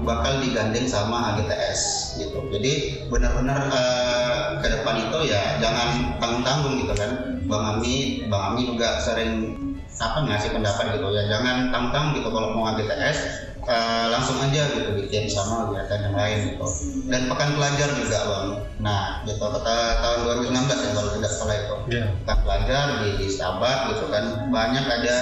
[0.04, 1.80] bakal digandeng sama HGTS
[2.20, 2.38] gitu.
[2.52, 2.72] Jadi
[3.08, 7.40] benar-benar uh, ke depan itu ya jangan tanggung-tanggung gitu kan.
[7.50, 9.58] Bang Ami Bang Ami juga sering
[10.02, 11.06] apa ngasih pendapat gitu?
[11.14, 13.18] Ya jangan tanggung gitu kalau mau HGTS
[13.62, 16.66] uh, eh, langsung aja gitu bikin sama kegiatan yang lain gitu.
[17.06, 18.46] Dan pekan pelajar juga bang.
[18.82, 20.18] Nah gitu kata tahun
[20.50, 21.76] 2019 ya kalau tidak salah itu.
[21.90, 22.06] Yeah.
[22.26, 25.16] pekan pelajar di, di Stabat gitu kan banyak ada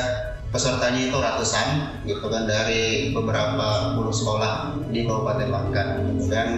[0.51, 1.67] pesertanya itu ratusan
[2.03, 6.27] gitu kan dari beberapa puluh sekolah di Kabupaten Langkat gitu.
[6.27, 6.49] dan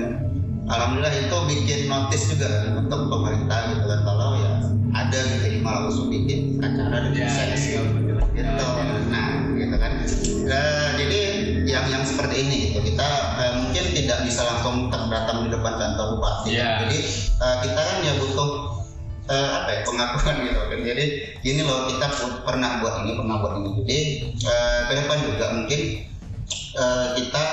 [0.65, 4.53] alhamdulillah itu bikin notis juga kan untuk pemerintah gitu kan kalau ya
[4.93, 7.81] ada gitu di Malang bikin acara dengan ya, ya,
[9.13, 9.93] nah gitu kan.
[10.43, 11.21] Uh, jadi
[11.65, 16.07] yang yang seperti ini gitu kita uh, mungkin tidak bisa langsung terdatang di depan kantor
[16.19, 16.51] bupati.
[16.59, 16.83] Yeah.
[16.85, 16.99] jadi
[17.39, 18.51] uh, kita kan ya butuh
[19.31, 20.81] uh, apa ya pengakuan gitu kan.
[20.83, 21.05] Jadi
[21.41, 22.07] gini loh kita
[22.43, 23.71] pernah buat ini pernah buat ini.
[23.85, 23.99] Jadi
[24.45, 25.81] uh, ke depan juga mungkin
[26.77, 27.45] uh, kita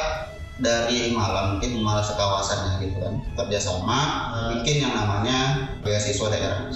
[0.60, 4.48] dari malam mungkin Malang sekawasannya gitu kan kerjasama ah.
[4.60, 6.68] bikin yang namanya beasiswa daerah.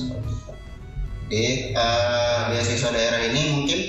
[1.28, 3.80] Jadi uh, beasiswa daerah ini mungkin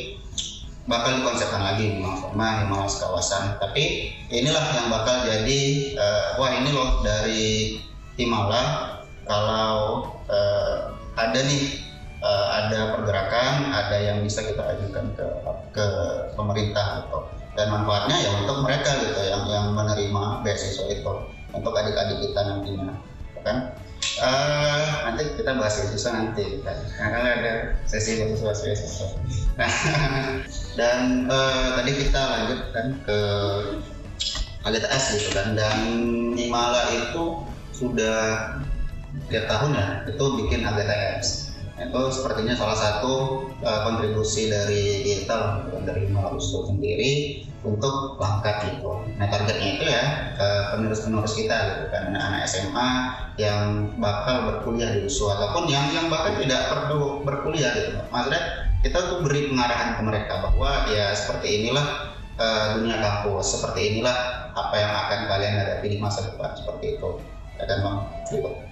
[0.84, 3.56] bakal dikonsepkan lagi Himal Forma, Himal kawasan.
[3.60, 5.60] Tapi inilah yang bakal jadi
[5.96, 7.80] eh, wah ini loh dari
[8.20, 8.62] Himala
[9.24, 10.78] kalau eh,
[11.16, 11.62] ada nih
[12.20, 15.26] eh, ada pergerakan ada yang bisa kita ajukan ke
[15.72, 15.86] ke
[16.36, 17.18] pemerintah gitu.
[17.54, 21.12] Dan manfaatnya ya untuk mereka gitu yang yang menerima beasiswa itu
[21.54, 22.98] untuk adik-adik kita nantinya
[23.46, 23.73] kan
[24.14, 26.62] Eh, nanti kita bahas beasiswa nanti.
[26.62, 27.52] Kan karena ada
[27.86, 29.06] sesi beasiswa beasiswa
[29.54, 29.70] nah
[30.78, 33.20] dan eh, tadi kita lanjutkan ke
[34.66, 35.58] AGTS gitu kan.
[35.58, 35.78] Dan
[36.38, 37.42] Himala itu
[37.74, 38.58] sudah
[39.30, 43.14] tiap tahun ya itu bikin AGTS itu sepertinya salah satu
[43.58, 49.02] eh, kontribusi dari kan, dari Himala Usul sendiri untuk langkat gitu.
[49.18, 50.02] Nah targetnya itu ya
[50.38, 52.88] eh, penerus-penerus kita gitu kan anak SMA
[53.42, 57.98] yang bakal berkuliah di USU ataupun yang yang bahkan tidak perlu berkuliah gitu.
[58.06, 63.98] Maksudnya kita tuh beri pengarahan ke mereka bahwa ya seperti inilah eh, dunia kampus, seperti
[63.98, 67.33] inilah apa yang akan kalian hadapi di masa depan seperti itu.
[67.64, 67.98] Ya bang?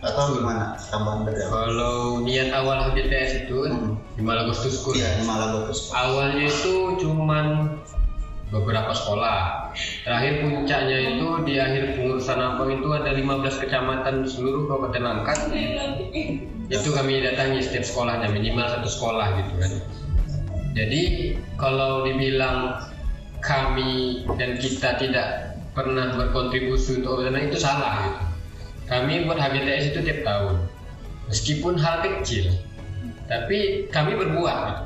[0.02, 1.54] Atau gimana tambahan dari apa?
[1.68, 3.96] Kalau niat awal HGTS itu Hmm.
[4.20, 4.92] di.
[4.96, 5.88] Iya, ini malah bagus.
[5.92, 7.46] Awalnya itu cuman
[8.52, 9.72] beberapa sekolah.
[10.04, 15.38] Terakhir puncaknya itu di akhir pengurusan Ampang itu ada 15 kecamatan seluruh Kabupaten Langkat.
[16.68, 19.72] Itu kami datangi setiap sekolahnya minimal satu sekolah gitu kan.
[20.76, 21.02] Jadi
[21.56, 22.80] kalau dibilang
[23.40, 28.31] kami dan kita tidak pernah berkontribusi untuk Kabupaten itu salah gitu.
[28.90, 30.56] Kami buat HGTS itu tiap tahun.
[31.30, 32.50] Meskipun hal kecil,
[33.30, 34.82] tapi kami berbuat gitu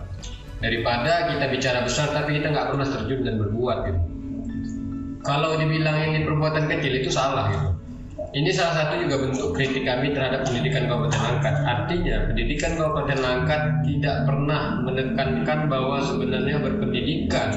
[0.57, 4.01] daripada kita bicara besar tapi kita nggak pernah terjun dan berbuat gitu.
[5.27, 7.69] Kalau dibilang ini perbuatan kecil itu salah gitu.
[8.37, 11.55] Ini salah satu juga bentuk kritik kami terhadap pendidikan Kabupaten Langkat.
[11.67, 17.49] Artinya pendidikan Kabupaten Langkat tidak pernah menekankan bahwa sebenarnya berpendidikan,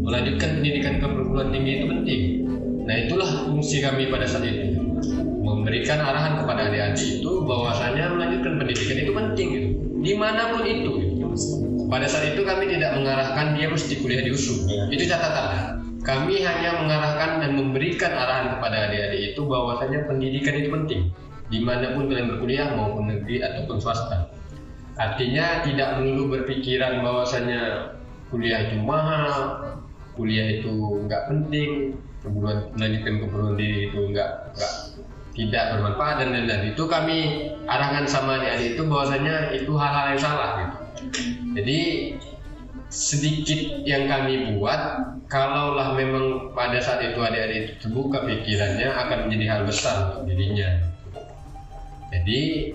[0.00, 2.22] melanjutkan pendidikan ke perguruan tinggi itu penting.
[2.88, 4.73] Nah itulah fungsi kami pada saat itu
[5.64, 9.68] memberikan arahan kepada adik-adik itu bahwasanya melanjutkan pendidikan itu penting gitu.
[10.04, 11.26] di mana pun itu gitu.
[11.88, 14.92] pada saat itu kami tidak mengarahkan dia mesti kuliah di USU Iya.
[14.92, 21.00] itu catatan kami hanya mengarahkan dan memberikan arahan kepada adik-adik itu bahwasanya pendidikan itu penting
[21.48, 24.28] di mana pun kalian berkuliah maupun negeri ataupun swasta
[25.00, 27.96] artinya tidak melulu berpikiran bahwasanya
[28.28, 29.32] kuliah itu mahal
[30.12, 30.76] kuliah itu
[31.08, 34.72] nggak penting perguruan melanjutkan ke perguruan tinggi itu nggak nggak
[35.34, 36.72] tidak bermanfaat dan lain-lain.
[36.72, 37.18] Itu kami
[37.66, 40.76] arahkan sama adik-adik itu bahwasanya itu hal-hal yang salah gitu.
[41.58, 41.80] Jadi
[42.94, 44.80] sedikit yang kami buat
[45.26, 50.70] kalaulah memang pada saat itu adik-adik itu terbuka pikirannya akan menjadi hal besar untuk dirinya.
[52.14, 52.70] Jadi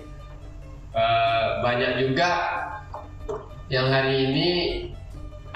[0.92, 2.30] eh, banyak juga
[3.72, 4.48] yang hari ini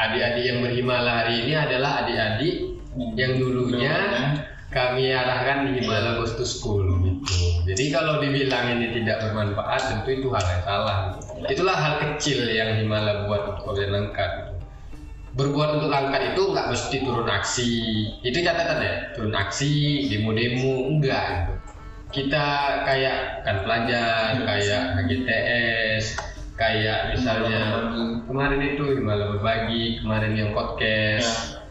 [0.01, 2.57] adik-adik yang berhimala hari ini adalah adik-adik
[3.19, 3.95] yang dulunya
[4.75, 7.63] kami arahkan di Himala Agustus School gitu.
[7.63, 10.99] Jadi kalau dibilang ini tidak bermanfaat tentu itu hal yang salah.
[11.47, 14.31] Itulah hal kecil yang Himala buat untuk kalian angkat.
[14.51, 14.53] gitu.
[15.35, 17.73] Berbuat untuk angkat itu nggak mesti turun aksi.
[18.27, 19.75] Itu catatan ya, turun aksi,
[20.11, 21.55] demo-demo enggak gitu.
[22.15, 22.47] Kita
[22.87, 26.05] kayak kan pelajar, kayak GTS,
[26.59, 27.63] kayak misalnya
[28.27, 31.64] kemarin itu Himala berbagi, kemarin yang podcast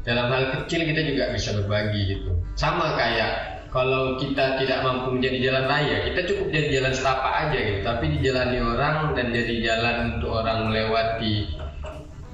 [0.00, 2.30] dalam hal kecil kita juga bisa berbagi gitu.
[2.56, 7.58] Sama kayak kalau kita tidak mampu menjadi jalan raya kita cukup jadi jalan setapak aja
[7.58, 7.80] gitu.
[7.84, 11.54] Tapi dijalani orang dan jadi jalan untuk orang melewati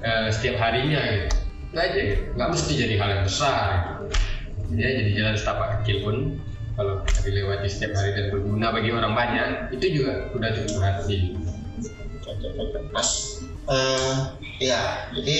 [0.01, 1.35] eh, setiap harinya gitu.
[1.67, 2.23] Itu aja gitu.
[2.39, 4.05] Nggak mesti jadi hal yang besar gitu.
[4.75, 6.15] ya jadi jalan setapak kecil pun
[6.77, 11.17] kalau kita dilewati setiap hari dan berguna bagi orang banyak itu juga sudah cukup berarti.
[13.67, 14.15] Eh
[14.63, 15.37] ya jadi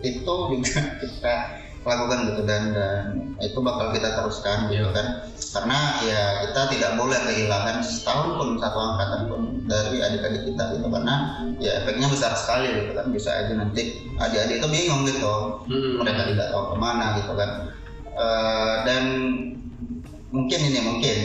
[0.00, 1.34] itu juga kita
[1.84, 3.02] lakukan gitu dan dan
[3.44, 4.96] itu bakal kita teruskan gitu Iya.
[4.96, 5.06] kan
[5.54, 10.86] karena ya kita tidak boleh kehilangan setahun pun satu angkatan pun dari adik-adik kita gitu
[10.88, 11.14] karena
[11.60, 15.34] ya efeknya besar sekali gitu kan bisa aja nanti adik-adik itu bingung gitu
[15.68, 16.00] Hmm.
[16.00, 17.50] mereka tidak tahu ke mana gitu kan
[18.14, 19.04] Eh, dan
[20.30, 21.16] mungkin ini mungkin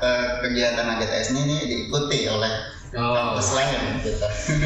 [0.00, 2.48] eh, kegiatan AGTS ini, ini diikuti oleh
[2.98, 3.36] oh.
[3.38, 4.10] Lain gitu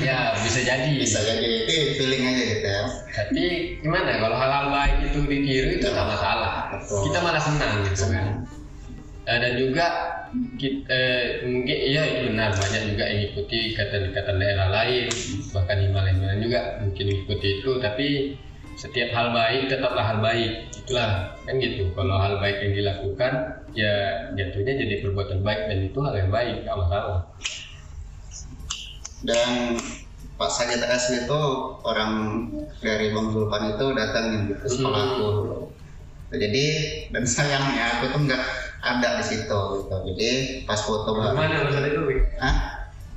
[0.04, 0.90] ya bisa jadi.
[0.96, 1.48] Bisa jadi.
[1.64, 2.82] Itu feeling aja gitu ya.
[3.12, 3.44] Tapi
[3.82, 6.54] gimana kalau hal-hal baik itu ditiru itu nggak masalah.
[6.76, 7.10] Betul.
[7.10, 8.26] Kita malah senang gitu kan.
[9.28, 9.86] Eh, dan juga
[10.56, 12.56] kita, eh, mungkin iya itu benar.
[12.56, 15.06] Banyak juga yang ikuti ikatan-ikatan daerah lain
[15.52, 17.70] bahkan Himalaya juga mungkin ikuti itu.
[17.76, 18.08] Tapi
[18.78, 20.72] setiap hal baik tetaplah hal baik.
[20.84, 21.92] Itulah kan gitu.
[21.92, 23.32] Kalau hal baik yang dilakukan
[23.76, 23.92] ya
[24.32, 27.20] jatuhnya jadi perbuatan baik dan itu hal yang baik gak masalah
[29.26, 29.78] dan
[30.38, 31.40] Pak Sajid S itu
[31.82, 32.46] orang
[32.78, 35.58] dari Bang Zulfan itu datang gitu ke sekolahku dulu.
[36.30, 36.66] Jadi
[37.10, 38.44] dan sayangnya aku tuh nggak
[38.84, 39.96] ada di situ gitu.
[40.14, 40.30] Jadi
[40.62, 42.02] pas foto mana masa itu?
[42.38, 42.56] Hah?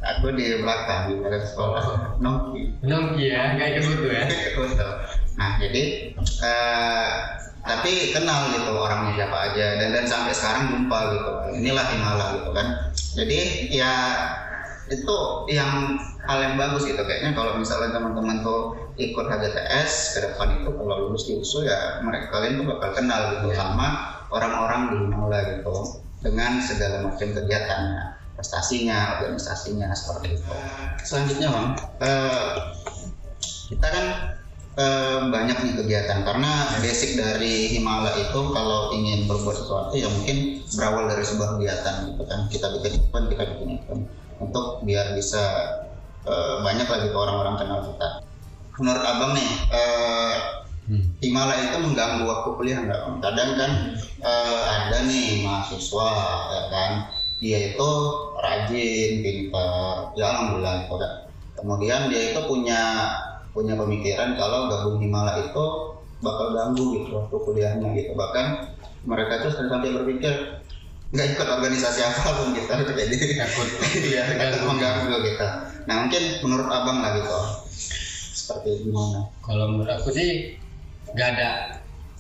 [0.02, 1.84] Aku di belakang di belakang sekolah
[2.18, 2.82] Nongki.
[2.82, 4.24] Nongki ya nggak ikut foto ya
[4.58, 4.88] Foto.
[5.38, 5.84] Nah jadi
[6.18, 7.10] eh,
[7.62, 11.32] tapi kenal gitu orangnya siapa aja dan dan sampai sekarang lupa gitu.
[11.62, 12.68] Inilah Himala gitu kan.
[13.14, 13.94] Jadi ya
[14.92, 15.16] itu
[15.48, 15.96] yang
[16.28, 17.00] hal yang bagus gitu.
[17.00, 22.04] Kayaknya kalau misalnya teman-teman tuh ikut HGTS ke depan itu kalau lulus di USU ya
[22.04, 23.64] mereka kalian tuh bakal kenal gitu Ya.
[23.64, 23.88] sama
[24.30, 25.76] orang-orang di Himala gitu
[26.22, 28.04] dengan segala macam kegiatannya
[28.36, 30.54] prestasinya organisasinya seperti itu.
[31.06, 31.68] Selanjutnya bang
[32.04, 32.54] eh,
[33.72, 34.06] kita kan
[34.76, 36.20] eh, banyak nih kegiatan.
[36.28, 36.52] Karena
[36.84, 42.24] basic dari Himala itu kalau ingin berbuat sesuatu ya mungkin berawal dari sebuah kegiatan gitu
[42.28, 42.40] kan.
[42.52, 44.02] Kita bikin event kita bikin event
[44.42, 45.44] untuk biar bisa
[46.26, 48.10] eh, banyak lagi tuh orang-orang kenal kita
[48.82, 50.36] menurut abang nih eh,
[50.92, 51.14] Hmm.
[51.22, 53.02] Himala itu mengganggu waktu kuliah nggak?
[53.22, 53.72] Kadang kan
[54.20, 56.10] eh, ada nih mahasiswa
[56.52, 56.92] ya kan
[57.40, 57.90] dia itu
[58.42, 61.14] rajin pintar ya alhamdulillah gitu kan.
[61.56, 62.82] Kemudian dia itu punya
[63.56, 65.66] punya pemikiran kalau gabung Himala itu
[66.22, 68.76] bakal ganggu gitu waktu kuliahnya gitu bahkan
[69.08, 70.66] mereka tuh sampai berpikir
[71.12, 73.68] nggak ikut organisasi apa pun gitu jadi takut
[74.64, 75.48] mengganggu gitu
[75.86, 77.36] nah mungkin menurut abang lah gitu.
[78.32, 79.28] Seperti gimana?
[79.44, 80.56] Kalau menurut aku sih
[81.12, 81.50] nggak ada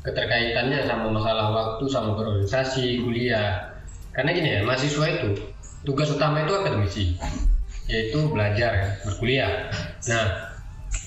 [0.01, 3.79] keterkaitannya sama masalah waktu sama berorganisasi kuliah.
[4.11, 5.29] Karena gini ya mahasiswa itu
[5.87, 7.03] tugas utama itu akademisi.
[7.87, 9.51] Yaitu belajar ya, berkuliah.
[10.07, 10.51] Nah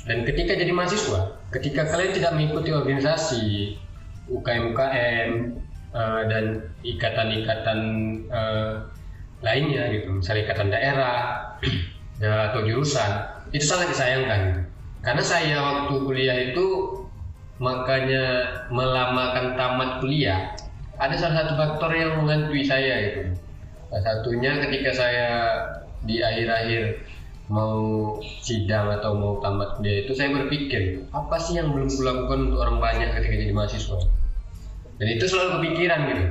[0.04, 3.76] dan ketika jadi mahasiswa ketika kalian tidak mengikuti organisasi
[4.28, 5.30] UKM UKM
[5.94, 6.44] eh, dan
[6.82, 7.80] ikatan-ikatan
[8.28, 8.74] eh,
[9.40, 10.18] lainnya gitu.
[10.20, 11.18] Misalnya ikatan daerah
[12.22, 13.10] ya, atau jurusan
[13.54, 14.66] itu sangat disayangkan.
[15.04, 16.98] Karena saya waktu kuliah itu
[17.62, 20.50] makanya melamakan tamat kuliah
[20.98, 23.22] ada salah satu faktor yang menghantui saya gitu
[23.90, 25.28] salah satunya ketika saya
[26.02, 27.06] di akhir-akhir
[27.46, 32.58] mau sidang atau mau tamat kuliah itu saya berpikir apa sih yang belum kulakukan untuk
[32.58, 33.96] orang banyak ketika jadi mahasiswa
[34.98, 36.24] dan itu selalu kepikiran gitu.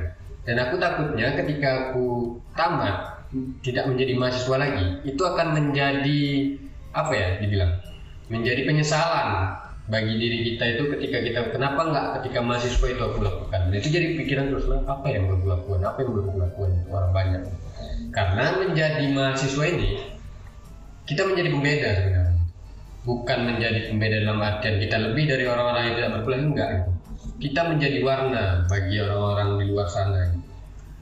[0.44, 3.24] Dan aku takutnya ketika aku tamat
[3.64, 6.22] tidak menjadi mahasiswa lagi itu akan menjadi
[6.94, 7.72] apa ya dibilang
[8.30, 13.60] menjadi penyesalan bagi diri kita itu ketika kita kenapa nggak ketika mahasiswa itu aku lakukan?
[13.68, 15.80] Dan itu jadi pikiran terus apa yang belum aku lakukan?
[15.84, 16.70] Apa yang belum aku lakukan?
[16.88, 17.42] Orang banyak.
[18.08, 19.88] Karena menjadi mahasiswa ini
[21.04, 22.42] kita menjadi pembeda sebenarnya.
[23.04, 26.90] Bukan menjadi pembeda dalam artian kita lebih dari orang-orang yang tidak berkuliah enggak gitu.
[27.38, 30.30] Kita menjadi warna bagi orang-orang di luar sana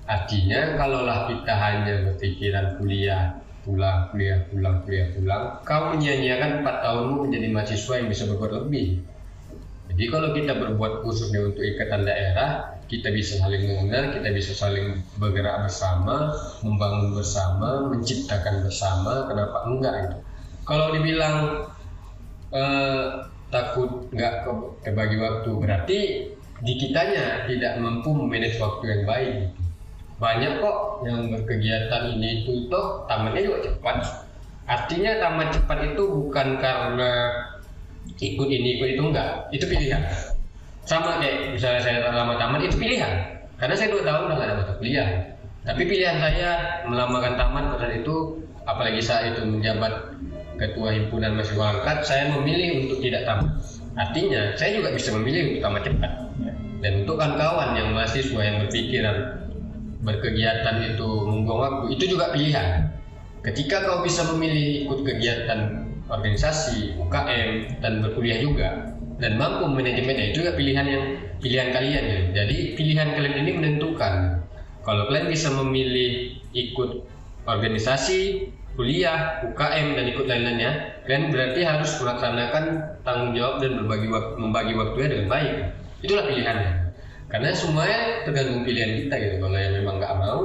[0.08, 7.16] artinya kalaulah kita hanya berpikiran kuliah pulang kuliah pulang kuliah pulang kau menyia-nyiakan 4 tahunmu
[7.28, 9.06] menjadi mahasiswa yang bisa berbuat lebih.
[9.92, 15.04] Jadi kalau kita berbuat khususnya untuk ikatan daerah kita bisa saling mengenal kita bisa saling
[15.20, 16.32] bergerak bersama
[16.64, 19.94] membangun bersama menciptakan bersama kenapa enggak?
[20.00, 20.16] Gitu
[20.62, 21.66] kalau dibilang
[22.54, 23.06] eh,
[23.52, 24.50] takut nggak ke,
[24.88, 25.50] kebagi waktu.
[25.52, 25.98] Berarti
[26.64, 29.34] di kitanya tidak mampu memanage waktu yang baik.
[30.16, 33.96] Banyak kok yang berkegiatan ini itu toh tamatnya juga cepat.
[34.64, 37.10] Artinya tamat cepat itu bukan karena
[38.16, 39.52] ikut ini ikut itu enggak.
[39.52, 40.02] Itu pilihan.
[40.88, 43.42] Sama kayak misalnya saya lama tamat itu pilihan.
[43.58, 45.08] Karena saya dua tahun udah gak ada mata kuliah.
[45.62, 50.18] Tapi pilihan saya melamakan tamat pada itu apalagi saat itu menjabat
[50.60, 53.48] ketua himpunan mahasiswa angkat saya memilih untuk tidak tamat.
[53.92, 56.12] Artinya saya juga bisa memilih untuk tamat cepat.
[56.82, 59.16] Dan untuk kawan-kawan yang mahasiswa yang berpikiran
[60.02, 62.90] berkegiatan itu membuang waktu itu juga pilihan.
[63.42, 70.42] Ketika kau bisa memilih ikut kegiatan organisasi UKM dan berkuliah juga dan mampu manajemennya itu
[70.42, 71.04] juga pilihan yang
[71.38, 72.04] pilihan kalian.
[72.06, 74.42] Ya jadi pilihan kalian ini menentukan.
[74.82, 77.06] Kalau kalian bisa memilih ikut
[77.46, 80.72] organisasi kuliah UKM dan ikut lain-lainnya.
[81.04, 82.64] Kalian berarti harus melaksanakan
[83.04, 85.52] tanggung jawab dan berbagi waktu membagi waktunya dengan baik.
[86.02, 86.72] Itulah pilihannya.
[87.28, 89.36] Karena semuanya tergantung pilihan kita gitu.
[89.40, 90.40] Kalau yang memang nggak mau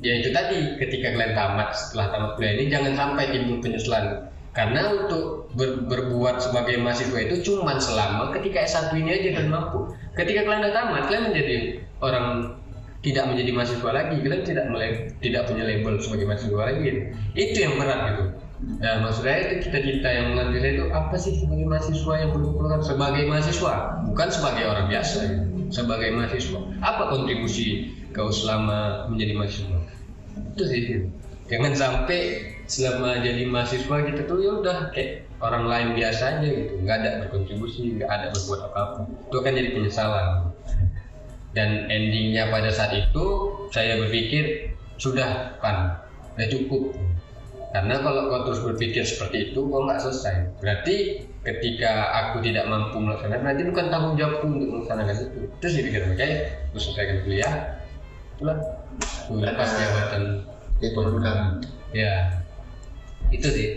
[0.00, 4.32] ya itu tadi ketika kalian tamat setelah tamat kuliah ini jangan sampai timbul penyesalan.
[4.56, 9.92] Karena untuk ber- berbuat sebagai mahasiswa itu cuma selama ketika S1 ini aja kalian mampu.
[10.16, 11.56] Ketika kalian udah tamat kalian menjadi
[12.00, 12.26] orang
[13.06, 14.18] tidak menjadi mahasiswa lagi.
[14.18, 14.66] Kita tidak
[15.22, 16.82] tidak punya label sebagai mahasiswa lagi.
[17.38, 18.24] Itu yang berat gitu.
[18.80, 23.28] Dan maksud saya itu cita-cita yang mengambil itu apa sih sebagai mahasiswa yang perlu sebagai
[23.28, 23.74] mahasiswa
[24.08, 25.44] bukan sebagai orang biasa gitu.
[25.68, 26.60] sebagai mahasiswa.
[26.80, 29.78] Apa kontribusi kau selama menjadi mahasiswa?
[30.56, 31.06] Itu sih gitu.
[31.46, 32.20] jangan sampai
[32.66, 36.80] selama jadi mahasiswa gitu tuh ya udah kayak orang lain biasa aja gitu.
[36.80, 39.00] Nggak ada berkontribusi nggak ada berbuat apa-apa.
[39.28, 40.55] Itu akan jadi penyesalan
[41.56, 43.24] dan endingnya pada saat itu
[43.72, 46.04] saya berpikir sudah kan
[46.36, 46.92] udah cukup.
[47.72, 50.52] Karena kalau kau terus berpikir seperti itu kau nggak selesai.
[50.60, 55.38] Berarti ketika aku tidak mampu melaksanakan berarti bukan tanggung jawabku untuk melaksanakan itu.
[55.64, 56.28] Terus dipikir oke
[56.68, 57.54] aku selesaikan kuliah.
[58.36, 58.58] Itulah
[59.00, 60.22] aku lepas jabatan
[60.76, 61.36] diperlukan
[61.96, 62.36] ya
[63.32, 63.68] itu sih.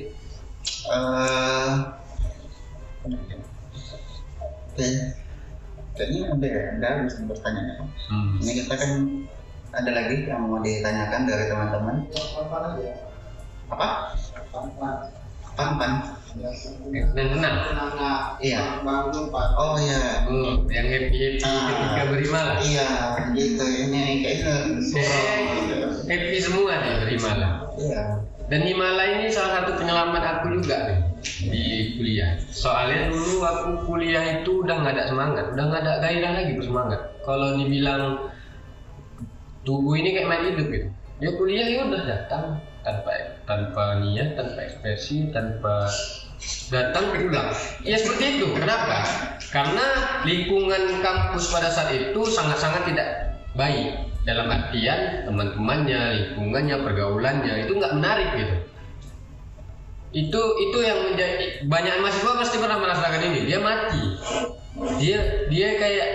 [0.91, 1.73] Eh,
[4.75, 4.87] oke
[5.99, 7.75] kayaknya udah udah harus bertanya ya.
[7.83, 8.39] hmm.
[8.39, 8.91] ini kita kan
[9.75, 11.95] ada lagi yang mau ditanyakan dari teman-teman.
[13.67, 13.87] Apa?
[15.59, 15.93] Pan pan
[17.19, 17.55] dan tenang.
[18.39, 18.79] Iya.
[19.59, 20.23] Oh iya.
[20.23, 21.67] Oh, yang happy happy Ah.
[21.67, 22.89] ketika berimalah iya
[23.35, 23.65] gitu.
[23.91, 25.49] Ini kayaknya surau
[26.09, 28.03] happy semua nih berimalah iya
[28.49, 30.99] Dan Himala ini salah satu penyelamat aku juga nih
[31.53, 31.63] di
[32.01, 32.33] kuliah.
[32.49, 37.01] Soalnya dulu aku kuliah itu udah nggak ada semangat, udah nggak ada gairah lagi bersemangat.
[37.21, 38.33] Kalau dibilang
[39.61, 40.87] tubuh ini kayak main hidup gitu.
[41.21, 42.43] Ya kuliah ya udah datang
[42.81, 43.11] tanpa
[43.45, 45.85] tanpa niat, tanpa ekspresi, tanpa
[46.73, 47.53] datang pulang.
[47.85, 48.49] Ya seperti itu.
[48.57, 49.05] Kenapa?
[49.53, 49.85] Karena
[50.25, 57.93] lingkungan kampus pada saat itu sangat-sangat tidak baik dalam artian teman-temannya, lingkungannya, pergaulannya itu nggak
[57.97, 58.55] menarik gitu.
[60.09, 63.39] Itu itu yang menjadi banyak mahasiswa pasti pernah merasakan ini.
[63.49, 64.03] Dia mati.
[65.01, 66.09] Dia dia kayak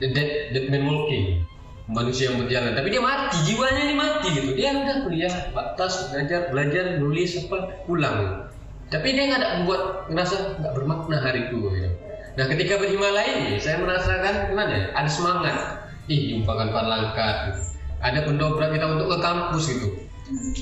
[0.00, 1.44] the dead, dead man walking
[1.90, 6.48] manusia yang berjalan tapi dia mati jiwanya ini mati gitu dia udah kuliah batas belajar
[6.54, 8.46] belajar nulis apa pulang
[8.90, 11.90] tapi dia nggak ada buat ngerasa nggak bermakna hariku gitu.
[12.38, 15.56] nah ketika berhimala ini saya merasakan gimana ya ada semangat
[16.10, 17.36] ih jumpakan Pak Langkat
[18.02, 19.88] ada pendobrak kita untuk ke kampus gitu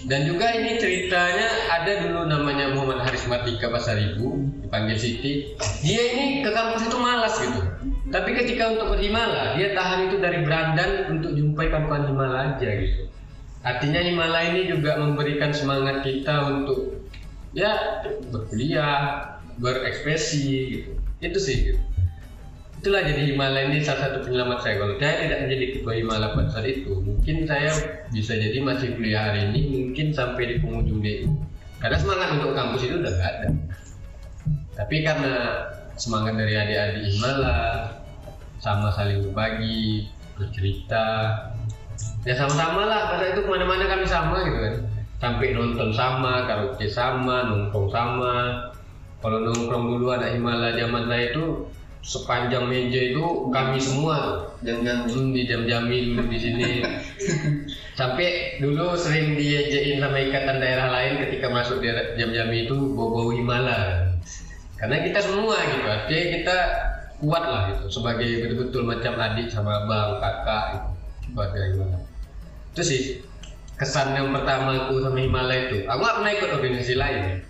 [0.08, 5.52] dan juga ini ceritanya ada dulu namanya Muhammad Haris Matika Pasaribu dipanggil Siti.
[5.84, 7.60] Dia ini ke kampus itu malas gitu.
[8.08, 13.12] Tapi ketika untuk berhimala dia tahan itu dari Brandan untuk jumpai kawan-kawan Himala aja gitu.
[13.60, 17.04] Artinya Himala ini juga memberikan semangat kita untuk
[17.52, 18.00] ya
[18.32, 20.90] berkuliah berekspresi gitu.
[21.20, 21.80] Itu sih gitu.
[22.78, 24.74] Itulah jadi Himala ini salah satu penyelamat saya.
[24.78, 27.70] Kalau saya tidak menjadi ketua Himala pada saat itu mungkin saya
[28.14, 31.28] bisa jadi masih kuliah hari ini mungkin sampai di penghujung DU
[31.82, 33.48] karena semangat untuk kampus itu udah gak ada.
[34.78, 35.34] Tapi karena
[35.98, 37.60] semangat dari adik-adik Himala
[38.62, 40.06] sama saling berbagi
[40.38, 41.06] bercerita
[42.22, 43.10] ya sama-sama lah.
[43.10, 44.74] Pada itu ke mana-mana kami sama gitu kan.
[45.18, 48.70] Sampai nonton sama karaoke sama nongkrong sama.
[49.18, 51.66] Kalau nongkrong dulu anak Himala zaman saya itu
[52.02, 56.82] sepanjang meja itu kami semua Hmm, di jam-jami dulu di sini.
[57.98, 64.10] Sampai dulu sering diejekin sama ikatan daerah lain ketika masuk di jam-jami itu bau-bau Himala
[64.78, 66.56] karena kita semua gitu artinya kita
[67.18, 70.66] kuat lah gitu sebagai betul-betul macam adik sama abang kakak
[71.26, 71.98] keluarga Himala
[72.74, 73.02] itu sih
[73.78, 75.86] kesan yang pertama aku sama Himala itu.
[75.86, 77.42] Aku gak pernah ikut organisasi lain.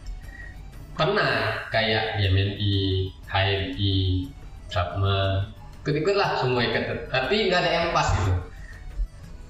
[0.93, 2.77] Pernah kayak YMNI,
[3.29, 3.97] HMI,
[4.69, 5.49] Sapma
[5.83, 7.09] ikut-ikut lah semua ikut.
[7.09, 8.33] Tapi nggak ada yang pas gitu.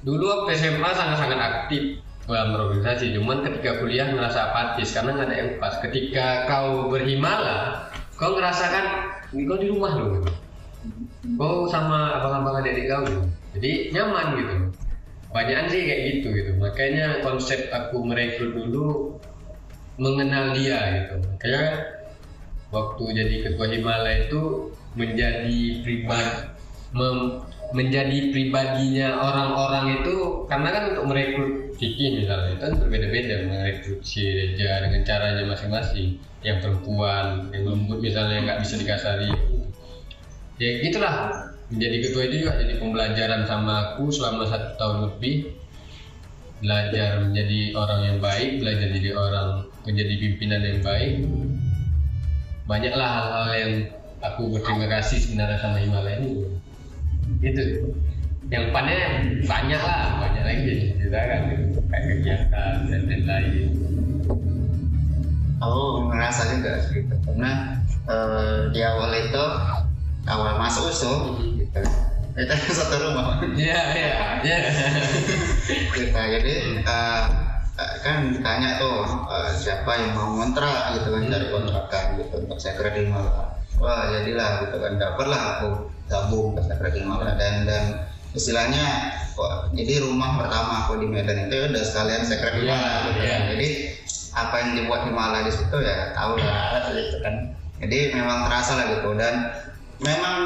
[0.07, 1.99] Dulu waktu SMA sangat-sangat aktif
[2.29, 5.75] dalam berorganisasi cuman ketika kuliah merasa apatis karena nggak ada yang pas.
[5.83, 8.85] Ketika kau berhimala kau ngerasakan
[9.35, 10.31] "Ini kau di rumah gitu.
[11.35, 13.21] kau sama abang-abang adik kau gitu.
[13.59, 14.55] jadi nyaman gitu.
[15.35, 16.51] Banyakan sih kayak gitu gitu.
[16.57, 19.19] Makanya konsep aku merekrut dulu
[19.99, 21.15] mengenal dia gitu.
[21.19, 21.63] Makanya
[22.69, 26.59] waktu jadi ketua Himala itu menjadi pribadi
[26.93, 34.01] mem- menjadi pribadinya orang-orang itu karena kan untuk merekrut Kiki misalnya itu kan berbeda-beda merekrut
[34.03, 36.19] si Reja dengan caranya masing-masing.
[36.43, 39.31] Yang perempuan yang lembut misalnya nggak bisa dikasari.
[40.59, 41.15] Ya gitulah.
[41.69, 45.55] Menjadi ketua itu juga jadi pembelajaran sama aku selama satu tahun lebih.
[46.59, 49.49] Belajar menjadi orang yang baik belajar jadi orang
[49.87, 51.13] menjadi pimpinan yang baik
[52.69, 53.73] banyaklah hal-hal yang
[54.21, 56.45] aku berterima kasih sebenarnya sama Himalaya ini
[57.41, 57.97] gitu
[58.49, 60.61] yang pannya banyak lah banyak lagi
[60.97, 61.81] diceritakan gitu.
[61.89, 63.69] kayak kegiatan dan lain-lain.
[65.59, 67.77] Aku ngerasa juga gitu karena
[68.09, 69.45] eh, di awal itu
[70.25, 71.17] awal masuk usul
[71.61, 71.81] gitu.
[72.39, 73.43] Kita satu rumah.
[73.53, 74.13] Iya, iya,
[74.47, 74.59] iya.
[75.93, 76.55] kita jadi
[76.87, 77.48] uh,
[78.03, 82.75] kan ditanya tuh uh, siapa yang mau ngontrak gitu kan dari kontrakan gitu untuk saya
[82.75, 85.71] kredit malah wah jadilah gitu kan dapatlah aku
[86.11, 87.85] gabung ke saya kredit malah dan dan
[88.35, 92.93] istilahnya wah, jadi rumah pertama aku di Medan itu udah sekalian saya kredit Iya, malah
[93.07, 93.31] gitu iya.
[93.31, 93.69] kan jadi
[94.39, 97.35] apa yang dibuat di Malah di situ ya tahu lah gitu kan
[97.79, 99.11] jadi memang terasa lah gitu.
[99.15, 99.35] Dan
[100.03, 100.39] memang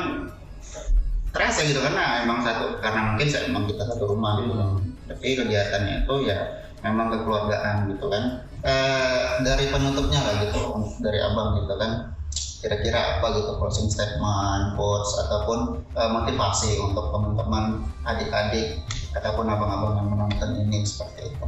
[1.33, 4.53] terasa gitu karena emang satu karena mungkin saya emang kita satu rumah gitu.
[4.53, 4.80] Hmm.
[5.09, 6.39] tapi kegiatannya itu ya
[6.83, 12.14] memang kekeluargaan gitu kan Eh, dari penutupnya lah gitu dari abang gitu kan
[12.62, 18.78] kira-kira apa gitu closing statement quotes ataupun eh, motivasi untuk teman-teman adik-adik
[19.18, 21.47] ataupun abang-abang yang menonton ini seperti itu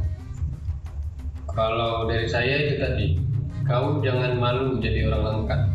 [1.55, 3.15] Kalau dari saya itu tadi,
[3.63, 5.71] kau jangan malu jadi orang langkat.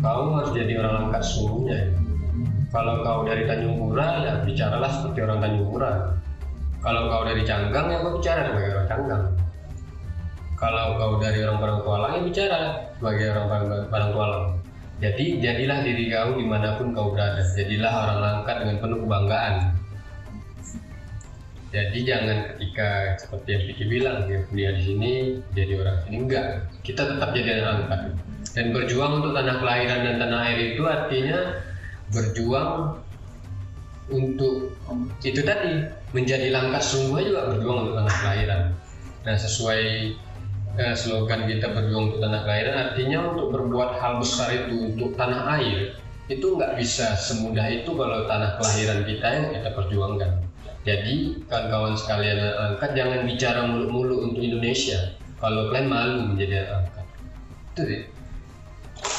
[0.00, 1.92] Kau harus jadi orang langkat sesungguhnya.
[2.72, 6.16] Kalau kau dari Tanjung Pura, ya bicaralah seperti orang Tanjung Pura.
[6.84, 9.24] Kalau kau dari Canggang, ya kau bicara sebagai orang Canggang.
[10.60, 12.60] Kalau kau dari orang Padang Kualang, ya bicara
[13.00, 13.46] sebagai orang
[13.88, 14.46] Padang Kualang.
[15.00, 17.40] Jadi, jadilah diri kau di mana pun kau berada.
[17.56, 19.54] Jadilah orang langkat dengan penuh kebanggaan.
[21.74, 25.12] Jadi jangan ketika seperti yang Vicky bilang dia kuliah di sini
[25.58, 26.46] jadi orang sini enggak.
[26.86, 28.00] Kita tetap jadi anak angkat
[28.54, 31.38] dan berjuang untuk tanah kelahiran dan tanah air itu artinya
[32.14, 32.70] berjuang
[34.06, 34.70] untuk
[35.26, 38.62] itu tadi menjadi langkah sungguh juga berjuang untuk tanah kelahiran.
[39.26, 39.82] Nah sesuai
[40.78, 45.58] eh, slogan kita berjuang untuk tanah kelahiran artinya untuk berbuat hal besar itu untuk tanah
[45.58, 50.32] air itu nggak bisa semudah itu kalau tanah kelahiran kita yang kita perjuangkan.
[50.84, 55.16] Jadi kawan-kawan sekalian angkat jangan bicara mulu-mulu untuk Indonesia.
[55.40, 57.04] Kalau kalian malu menjadi angkat.
[57.72, 58.02] Itu sih.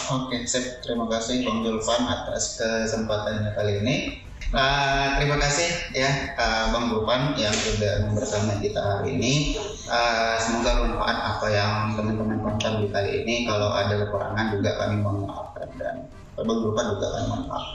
[0.06, 0.82] Oke, sip.
[0.86, 4.25] Terima kasih Bang Julfan atas kesempatannya kali ini.
[4.54, 9.58] Eh, terima kasih ya eh, Bang Julfan yang sudah bersama kita hari ini.
[9.90, 13.50] Eh, semoga bermanfaat apa yang teman-teman tonton di kali ini.
[13.50, 16.06] Kalau ada kekurangan juga kami mohon maaf dan
[16.38, 17.66] Bang Julfan juga kami mohon maaf.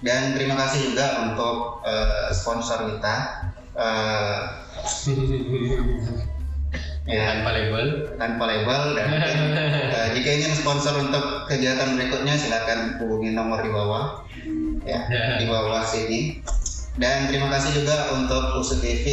[0.00, 3.14] Dan terima kasih juga untuk eh, sponsor kita.
[3.76, 4.38] Eh,
[7.06, 7.86] ya, Tanpa label.
[8.16, 9.08] tanpa label dan
[9.52, 14.24] eh, jika ingin sponsor untuk kegiatan berikutnya silakan hubungi nomor di bawah
[14.86, 15.04] ya
[15.42, 16.40] di bawah sini
[16.96, 19.04] dan terima kasih juga untuk USU TV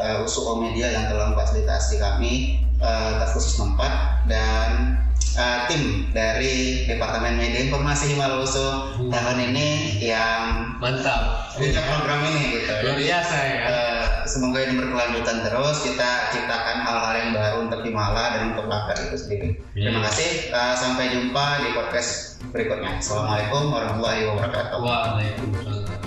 [0.00, 4.96] eh, USU O Media yang telah memfasilitasi kami eh, atas khusus tempat dan
[5.36, 11.52] eh, tim dari Departemen Media Informasi Himal USU tahun ini yang Mantap.
[11.52, 13.56] punya program ini gitu Luar biasa ya.
[13.68, 13.95] Eh,
[14.26, 15.76] semoga ini berkelanjutan terus.
[15.82, 19.48] Kita ciptakan hal-hal yang baru untuk Himala dan untuk Bakar itu sendiri.
[19.72, 20.06] Terima Iya.
[20.10, 20.30] kasih.
[20.50, 22.10] Eh, sampai jumpa di podcast
[22.50, 22.98] berikutnya.
[22.98, 24.78] Assalamualaikum warahmatullahi wabarakatuh.
[24.82, 26.05] Waalaikumsalam.